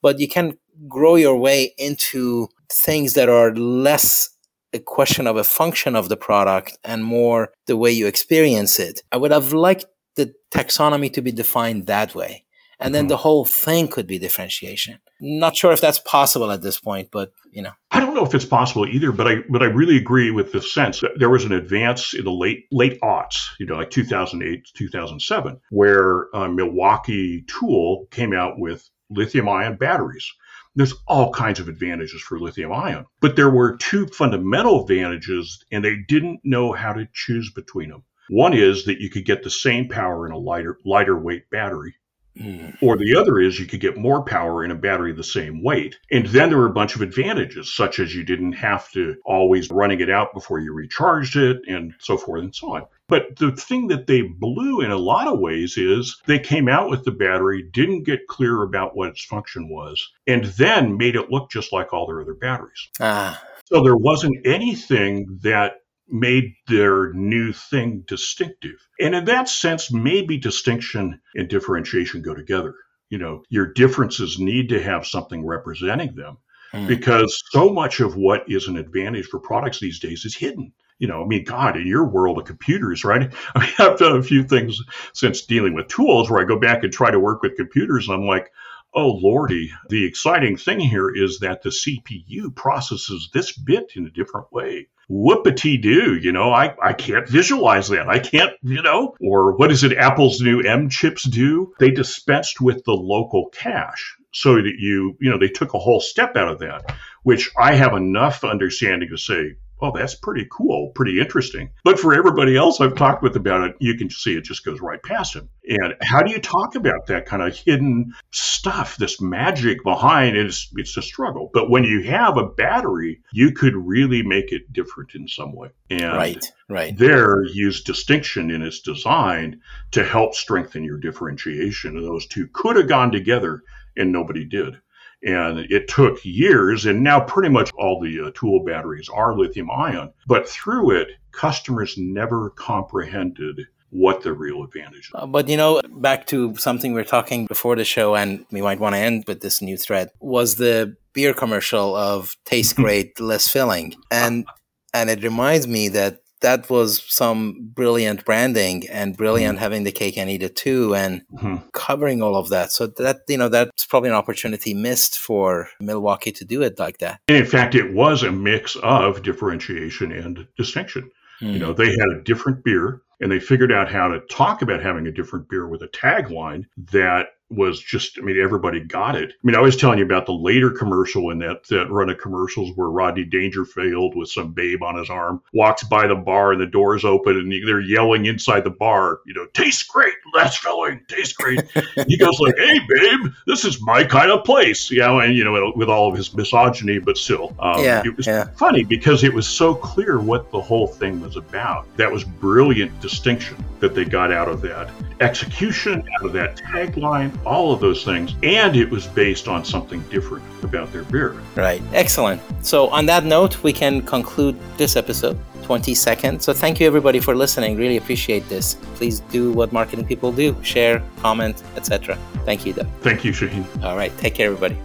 But 0.00 0.20
you 0.20 0.28
can 0.28 0.58
grow 0.88 1.16
your 1.16 1.36
way 1.36 1.74
into 1.76 2.48
things 2.72 3.14
that 3.14 3.28
are 3.28 3.54
less 3.54 4.30
a 4.72 4.78
question 4.78 5.26
of 5.26 5.36
a 5.36 5.42
function 5.42 5.96
of 5.96 6.08
the 6.08 6.16
product 6.16 6.78
and 6.84 7.04
more 7.04 7.52
the 7.66 7.76
way 7.76 7.90
you 7.90 8.06
experience 8.06 8.78
it. 8.78 9.02
I 9.10 9.16
would 9.16 9.32
have 9.32 9.52
liked 9.52 9.86
the 10.14 10.32
taxonomy 10.54 11.12
to 11.14 11.22
be 11.22 11.32
defined 11.32 11.86
that 11.86 12.14
way 12.14 12.44
and 12.80 12.94
then 12.94 13.04
mm-hmm. 13.04 13.10
the 13.10 13.16
whole 13.18 13.44
thing 13.44 13.88
could 13.88 14.06
be 14.06 14.18
differentiation. 14.18 14.98
Not 15.20 15.56
sure 15.56 15.72
if 15.72 15.80
that's 15.80 15.98
possible 15.98 16.50
at 16.50 16.62
this 16.62 16.80
point, 16.80 17.10
but 17.12 17.32
you 17.52 17.62
know. 17.62 17.72
I 17.90 18.00
don't 18.00 18.14
know 18.14 18.24
if 18.24 18.34
it's 18.34 18.44
possible 18.44 18.86
either, 18.86 19.12
but 19.12 19.26
I 19.26 19.36
but 19.48 19.62
I 19.62 19.66
really 19.66 19.96
agree 19.96 20.30
with 20.30 20.52
the 20.52 20.62
sense 20.62 21.00
that 21.00 21.18
there 21.18 21.30
was 21.30 21.44
an 21.44 21.52
advance 21.52 22.14
in 22.14 22.24
the 22.24 22.32
late 22.32 22.66
late 22.72 23.00
aughts, 23.02 23.48
you 23.58 23.66
know, 23.66 23.76
like 23.76 23.90
2008, 23.90 24.66
2007, 24.74 25.60
where 25.70 26.34
uh, 26.34 26.48
Milwaukee 26.48 27.44
Tool 27.46 28.06
came 28.10 28.32
out 28.32 28.58
with 28.58 28.88
lithium 29.10 29.48
ion 29.48 29.76
batteries. 29.76 30.32
There's 30.76 30.94
all 31.08 31.32
kinds 31.32 31.58
of 31.58 31.68
advantages 31.68 32.22
for 32.22 32.38
lithium 32.38 32.72
ion, 32.72 33.04
but 33.20 33.36
there 33.36 33.50
were 33.50 33.76
two 33.76 34.06
fundamental 34.06 34.82
advantages, 34.82 35.62
and 35.70 35.84
they 35.84 35.96
didn't 36.08 36.40
know 36.44 36.72
how 36.72 36.92
to 36.92 37.08
choose 37.12 37.50
between 37.52 37.90
them. 37.90 38.04
One 38.30 38.54
is 38.54 38.84
that 38.84 39.00
you 39.00 39.10
could 39.10 39.24
get 39.24 39.42
the 39.42 39.50
same 39.50 39.88
power 39.88 40.24
in 40.26 40.32
a 40.32 40.38
lighter 40.38 40.78
lighter 40.84 41.18
weight 41.18 41.50
battery 41.50 41.96
Mm. 42.38 42.76
Or 42.80 42.96
the 42.96 43.16
other 43.16 43.40
is 43.40 43.58
you 43.58 43.66
could 43.66 43.80
get 43.80 43.96
more 43.96 44.24
power 44.24 44.64
in 44.64 44.70
a 44.70 44.76
battery 44.76 45.12
the 45.12 45.24
same 45.24 45.62
weight. 45.62 45.98
And 46.10 46.26
then 46.26 46.48
there 46.48 46.58
were 46.58 46.66
a 46.66 46.72
bunch 46.72 46.94
of 46.94 47.02
advantages, 47.02 47.74
such 47.74 47.98
as 47.98 48.14
you 48.14 48.24
didn't 48.24 48.52
have 48.52 48.90
to 48.92 49.16
always 49.24 49.70
running 49.70 50.00
it 50.00 50.10
out 50.10 50.32
before 50.32 50.60
you 50.60 50.72
recharged 50.72 51.36
it 51.36 51.58
and 51.66 51.94
so 51.98 52.16
forth 52.16 52.42
and 52.42 52.54
so 52.54 52.74
on. 52.74 52.86
But 53.08 53.36
the 53.36 53.50
thing 53.50 53.88
that 53.88 54.06
they 54.06 54.22
blew 54.22 54.80
in 54.80 54.92
a 54.92 54.96
lot 54.96 55.26
of 55.26 55.40
ways 55.40 55.76
is 55.76 56.20
they 56.26 56.38
came 56.38 56.68
out 56.68 56.88
with 56.88 57.04
the 57.04 57.10
battery, 57.10 57.62
didn't 57.72 58.04
get 58.04 58.28
clear 58.28 58.62
about 58.62 58.96
what 58.96 59.08
its 59.08 59.24
function 59.24 59.68
was, 59.68 60.08
and 60.28 60.44
then 60.44 60.96
made 60.96 61.16
it 61.16 61.30
look 61.30 61.50
just 61.50 61.72
like 61.72 61.92
all 61.92 62.06
their 62.06 62.20
other 62.20 62.34
batteries. 62.34 62.88
Ah. 63.00 63.42
So 63.64 63.82
there 63.82 63.96
wasn't 63.96 64.46
anything 64.46 65.40
that 65.42 65.82
made 66.10 66.54
their 66.68 67.12
new 67.12 67.52
thing 67.52 68.04
distinctive. 68.06 68.86
And 68.98 69.14
in 69.14 69.24
that 69.26 69.48
sense, 69.48 69.92
maybe 69.92 70.38
distinction 70.38 71.20
and 71.34 71.48
differentiation 71.48 72.22
go 72.22 72.34
together. 72.34 72.74
You 73.08 73.18
know, 73.18 73.42
your 73.48 73.72
differences 73.72 74.38
need 74.38 74.68
to 74.68 74.82
have 74.82 75.06
something 75.06 75.44
representing 75.44 76.14
them 76.14 76.38
mm. 76.72 76.86
because 76.86 77.42
so 77.50 77.70
much 77.70 78.00
of 78.00 78.16
what 78.16 78.44
is 78.48 78.68
an 78.68 78.76
advantage 78.76 79.26
for 79.26 79.40
products 79.40 79.80
these 79.80 79.98
days 79.98 80.24
is 80.24 80.36
hidden. 80.36 80.72
You 80.98 81.08
know, 81.08 81.24
I 81.24 81.26
mean, 81.26 81.44
God, 81.44 81.76
in 81.76 81.86
your 81.86 82.06
world 82.06 82.38
of 82.38 82.44
computers, 82.44 83.04
right? 83.04 83.32
I 83.54 83.60
mean, 83.60 83.74
I've 83.78 83.98
done 83.98 84.16
a 84.16 84.22
few 84.22 84.44
things 84.44 84.80
since 85.14 85.46
dealing 85.46 85.74
with 85.74 85.88
tools 85.88 86.30
where 86.30 86.40
I 86.40 86.44
go 86.44 86.58
back 86.58 86.84
and 86.84 86.92
try 86.92 87.10
to 87.10 87.18
work 87.18 87.42
with 87.42 87.56
computers. 87.56 88.08
And 88.08 88.16
I'm 88.16 88.26
like, 88.26 88.50
oh 88.94 89.12
lordy, 89.12 89.72
the 89.88 90.04
exciting 90.04 90.56
thing 90.56 90.80
here 90.80 91.10
is 91.10 91.38
that 91.40 91.62
the 91.62 91.70
CPU 91.70 92.54
processes 92.54 93.30
this 93.32 93.52
bit 93.52 93.92
in 93.94 94.06
a 94.06 94.10
different 94.10 94.52
way 94.52 94.88
whoopity 95.10 95.80
doo, 95.82 96.14
you 96.16 96.32
know, 96.32 96.52
I, 96.52 96.74
I 96.82 96.92
can't 96.92 97.28
visualize 97.28 97.88
that. 97.88 98.08
I 98.08 98.20
can't, 98.20 98.52
you 98.62 98.82
know, 98.82 99.14
or 99.20 99.56
what 99.56 99.72
is 99.72 99.82
it 99.82 99.96
Apple's 99.96 100.40
new 100.40 100.60
M 100.60 100.88
chips 100.88 101.24
do? 101.24 101.74
They 101.80 101.90
dispensed 101.90 102.60
with 102.60 102.84
the 102.84 102.92
local 102.92 103.48
cache 103.48 104.16
so 104.32 104.54
that 104.54 104.74
you, 104.78 105.16
you 105.20 105.30
know, 105.30 105.38
they 105.38 105.48
took 105.48 105.74
a 105.74 105.78
whole 105.78 106.00
step 106.00 106.36
out 106.36 106.48
of 106.48 106.60
that, 106.60 106.94
which 107.24 107.50
I 107.58 107.74
have 107.74 107.94
enough 107.94 108.44
understanding 108.44 109.08
to 109.10 109.16
say, 109.16 109.56
oh, 109.82 109.92
that's 109.94 110.14
pretty 110.14 110.46
cool, 110.50 110.90
pretty 110.94 111.20
interesting. 111.20 111.70
But 111.84 111.98
for 111.98 112.14
everybody 112.14 112.56
else 112.56 112.80
I've 112.80 112.96
talked 112.96 113.22
with 113.22 113.36
about 113.36 113.68
it, 113.68 113.76
you 113.80 113.96
can 113.96 114.10
see 114.10 114.36
it 114.36 114.44
just 114.44 114.64
goes 114.64 114.80
right 114.80 115.02
past 115.02 115.34
them. 115.34 115.48
And 115.66 115.94
how 116.02 116.22
do 116.22 116.32
you 116.32 116.40
talk 116.40 116.74
about 116.74 117.06
that 117.06 117.26
kind 117.26 117.42
of 117.42 117.56
hidden 117.56 118.12
stuff, 118.30 118.96
this 118.96 119.20
magic 119.20 119.82
behind 119.84 120.36
it? 120.36 120.46
It's, 120.46 120.70
it's 120.76 120.96
a 120.96 121.02
struggle. 121.02 121.50
But 121.52 121.70
when 121.70 121.84
you 121.84 122.02
have 122.04 122.36
a 122.36 122.46
battery, 122.46 123.20
you 123.32 123.52
could 123.52 123.74
really 123.74 124.22
make 124.22 124.52
it 124.52 124.72
different 124.72 125.14
in 125.14 125.28
some 125.28 125.54
way. 125.54 125.70
And 125.90 126.16
right, 126.16 126.52
right. 126.68 126.96
there, 126.96 127.44
use 127.44 127.82
distinction 127.82 128.50
in 128.50 128.62
its 128.62 128.80
design 128.80 129.60
to 129.92 130.04
help 130.04 130.34
strengthen 130.34 130.84
your 130.84 130.98
differentiation. 130.98 131.96
And 131.96 132.06
those 132.06 132.26
two 132.26 132.48
could 132.52 132.76
have 132.76 132.88
gone 132.88 133.12
together, 133.12 133.62
and 133.96 134.12
nobody 134.12 134.44
did. 134.44 134.76
And 135.22 135.58
it 135.70 135.88
took 135.88 136.24
years, 136.24 136.86
and 136.86 137.02
now 137.02 137.20
pretty 137.20 137.50
much 137.50 137.70
all 137.76 138.00
the 138.00 138.28
uh, 138.28 138.30
tool 138.34 138.64
batteries 138.64 139.08
are 139.12 139.36
lithium 139.36 139.70
ion. 139.70 140.12
But 140.26 140.48
through 140.48 140.92
it, 140.92 141.08
customers 141.32 141.96
never 141.98 142.50
comprehended 142.50 143.66
what 143.90 144.22
the 144.22 144.32
real 144.32 144.62
advantage 144.62 145.10
uh, 145.14 145.26
but 145.26 145.48
you 145.48 145.56
know, 145.56 145.80
back 145.96 146.24
to 146.28 146.54
something 146.56 146.94
we 146.94 147.00
are 147.00 147.04
talking 147.04 147.46
before 147.46 147.74
the 147.74 147.84
show, 147.84 148.14
and 148.14 148.46
we 148.52 148.62
might 148.62 148.78
want 148.78 148.94
to 148.94 148.98
end 148.98 149.24
with 149.26 149.40
this 149.40 149.60
new 149.60 149.76
thread 149.76 150.10
was 150.20 150.56
the 150.56 150.96
beer 151.12 151.34
commercial 151.34 151.96
of 151.96 152.36
taste 152.44 152.76
great, 152.82 153.18
less 153.20 153.50
filling, 153.50 153.94
and 154.10 154.46
and 154.94 155.10
it 155.10 155.22
reminds 155.22 155.66
me 155.66 155.88
that 155.88 156.20
that 156.40 156.70
was 156.70 157.02
some 157.06 157.70
brilliant 157.74 158.24
branding 158.24 158.88
and 158.88 159.16
brilliant 159.16 159.56
mm-hmm. 159.56 159.62
having 159.62 159.84
the 159.84 159.92
cake 159.92 160.16
and 160.16 160.30
eat 160.30 160.42
it 160.42 160.56
too 160.56 160.94
and 160.94 161.22
mm-hmm. 161.32 161.56
covering 161.72 162.22
all 162.22 162.36
of 162.36 162.48
that. 162.50 162.72
So 162.72 162.86
that 162.86 163.20
you 163.28 163.36
know 163.36 163.48
that's 163.48 163.86
probably 163.86 164.10
an 164.10 164.16
opportunity 164.16 164.74
missed 164.74 165.18
for 165.18 165.68
Milwaukee 165.80 166.32
to 166.32 166.44
do 166.44 166.62
it 166.62 166.78
like 166.78 166.98
that. 166.98 167.20
And 167.28 167.36
in 167.36 167.46
fact, 167.46 167.74
it 167.74 167.92
was 167.92 168.22
a 168.22 168.32
mix 168.32 168.76
of 168.76 169.22
differentiation 169.22 170.12
and 170.12 170.46
distinction. 170.56 171.10
Mm-hmm. 171.40 171.52
You 171.52 171.58
know, 171.58 171.72
they 171.72 171.90
had 171.90 172.08
a 172.14 172.22
different 172.22 172.64
beer 172.64 173.02
and 173.20 173.30
they 173.30 173.40
figured 173.40 173.72
out 173.72 173.90
how 173.90 174.08
to 174.08 174.20
talk 174.30 174.62
about 174.62 174.82
having 174.82 175.06
a 175.06 175.12
different 175.12 175.48
beer 175.48 175.66
with 175.66 175.82
a 175.82 175.88
tagline 175.88 176.64
that 176.92 177.28
was 177.50 177.80
just, 177.80 178.18
I 178.18 178.22
mean, 178.22 178.40
everybody 178.40 178.80
got 178.80 179.16
it. 179.16 179.30
I 179.30 179.34
mean, 179.42 179.56
I 179.56 179.60
was 179.60 179.76
telling 179.76 179.98
you 179.98 180.04
about 180.04 180.26
the 180.26 180.32
later 180.32 180.70
commercial 180.70 181.30
in 181.30 181.38
that, 181.40 181.64
that 181.68 181.90
run 181.90 182.08
of 182.08 182.18
commercials 182.18 182.70
where 182.76 182.88
Rodney 182.88 183.24
Dangerfield 183.24 184.14
with 184.14 184.30
some 184.30 184.52
babe 184.52 184.82
on 184.82 184.96
his 184.96 185.10
arm 185.10 185.42
walks 185.52 185.82
by 185.82 186.06
the 186.06 186.14
bar 186.14 186.52
and 186.52 186.60
the 186.60 186.66
doors 186.66 187.04
open 187.04 187.36
and 187.36 187.68
they're 187.68 187.80
yelling 187.80 188.26
inside 188.26 188.62
the 188.62 188.70
bar, 188.70 189.20
you 189.26 189.34
know, 189.34 189.46
tastes 189.52 189.82
great, 189.82 190.14
less 190.32 190.56
filling, 190.56 191.00
tastes 191.08 191.32
great. 191.32 191.60
he 192.06 192.16
goes 192.16 192.38
like, 192.38 192.56
hey, 192.56 192.78
babe, 192.88 193.32
this 193.46 193.64
is 193.64 193.82
my 193.82 194.04
kind 194.04 194.30
of 194.30 194.44
place, 194.44 194.90
you 194.90 195.00
know, 195.00 195.18
and, 195.18 195.34
you 195.34 195.42
know, 195.42 195.72
with 195.74 195.88
all 195.88 196.08
of 196.08 196.16
his 196.16 196.32
misogyny, 196.34 196.98
but 196.98 197.18
still, 197.18 197.54
um, 197.58 197.82
yeah, 197.82 198.02
it 198.04 198.16
was 198.16 198.26
yeah. 198.26 198.44
funny 198.56 198.84
because 198.84 199.24
it 199.24 199.34
was 199.34 199.48
so 199.48 199.74
clear 199.74 200.20
what 200.20 200.52
the 200.52 200.60
whole 200.60 200.86
thing 200.86 201.20
was 201.20 201.36
about. 201.36 201.84
That 201.96 202.12
was 202.12 202.22
brilliant 202.22 203.00
distinction 203.00 203.56
that 203.80 203.94
they 203.94 204.04
got 204.04 204.32
out 204.32 204.48
of 204.48 204.60
that 204.62 204.90
execution, 205.20 206.06
out 206.18 206.26
of 206.26 206.32
that 206.32 206.56
tagline 206.56 207.32
all 207.44 207.72
of 207.72 207.80
those 207.80 208.04
things. 208.04 208.34
And 208.42 208.76
it 208.76 208.90
was 208.90 209.06
based 209.06 209.48
on 209.48 209.64
something 209.64 210.00
different 210.10 210.44
about 210.62 210.92
their 210.92 211.04
beer. 211.04 211.40
Right. 211.54 211.82
Excellent. 211.92 212.40
So, 212.64 212.88
on 212.88 213.06
that 213.06 213.24
note, 213.24 213.62
we 213.62 213.72
can 213.72 214.02
conclude 214.02 214.58
this 214.76 214.96
episode. 214.96 215.38
20 215.62 215.94
seconds. 215.94 216.44
So, 216.44 216.52
thank 216.52 216.80
you 216.80 216.86
everybody 216.86 217.20
for 217.20 217.36
listening. 217.36 217.76
Really 217.76 217.96
appreciate 217.96 218.48
this. 218.48 218.74
Please 218.96 219.20
do 219.30 219.52
what 219.52 219.72
marketing 219.72 220.04
people 220.04 220.32
do 220.32 220.56
share, 220.62 221.02
comment, 221.18 221.62
etc. 221.76 222.18
Thank 222.44 222.66
you, 222.66 222.72
Doug. 222.72 222.88
Thank 223.02 223.24
you, 223.24 223.32
Shahin. 223.32 223.64
All 223.82 223.96
right. 223.96 224.16
Take 224.18 224.34
care, 224.34 224.46
everybody. 224.46 224.76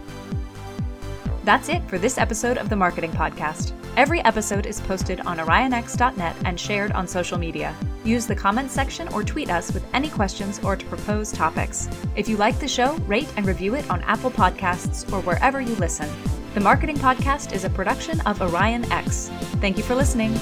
That's 1.44 1.68
it 1.68 1.82
for 1.88 1.98
this 1.98 2.18
episode 2.18 2.58
of 2.58 2.68
the 2.68 2.76
Marketing 2.76 3.12
Podcast. 3.12 3.72
Every 3.96 4.22
episode 4.26 4.66
is 4.66 4.78
posted 4.82 5.20
on 5.20 5.38
orionx.net 5.38 6.36
and 6.44 6.60
shared 6.60 6.92
on 6.92 7.08
social 7.08 7.38
media. 7.38 7.74
Use 8.04 8.26
the 8.26 8.36
comments 8.36 8.74
section 8.74 9.08
or 9.08 9.24
tweet 9.24 9.48
us 9.48 9.72
with 9.72 9.86
any 9.94 10.10
questions 10.10 10.60
or 10.62 10.76
to 10.76 10.84
propose 10.84 11.32
topics. 11.32 11.88
If 12.14 12.28
you 12.28 12.36
like 12.36 12.58
the 12.60 12.68
show, 12.68 12.94
rate 13.06 13.32
and 13.38 13.46
review 13.46 13.74
it 13.74 13.88
on 13.88 14.02
Apple 14.02 14.30
Podcasts 14.30 15.10
or 15.10 15.22
wherever 15.22 15.62
you 15.62 15.74
listen. 15.76 16.10
The 16.52 16.60
Marketing 16.60 16.98
Podcast 16.98 17.54
is 17.54 17.64
a 17.64 17.70
production 17.70 18.20
of 18.22 18.38
OrionX. 18.40 19.28
Thank 19.62 19.78
you 19.78 19.82
for 19.82 19.94
listening. 19.94 20.38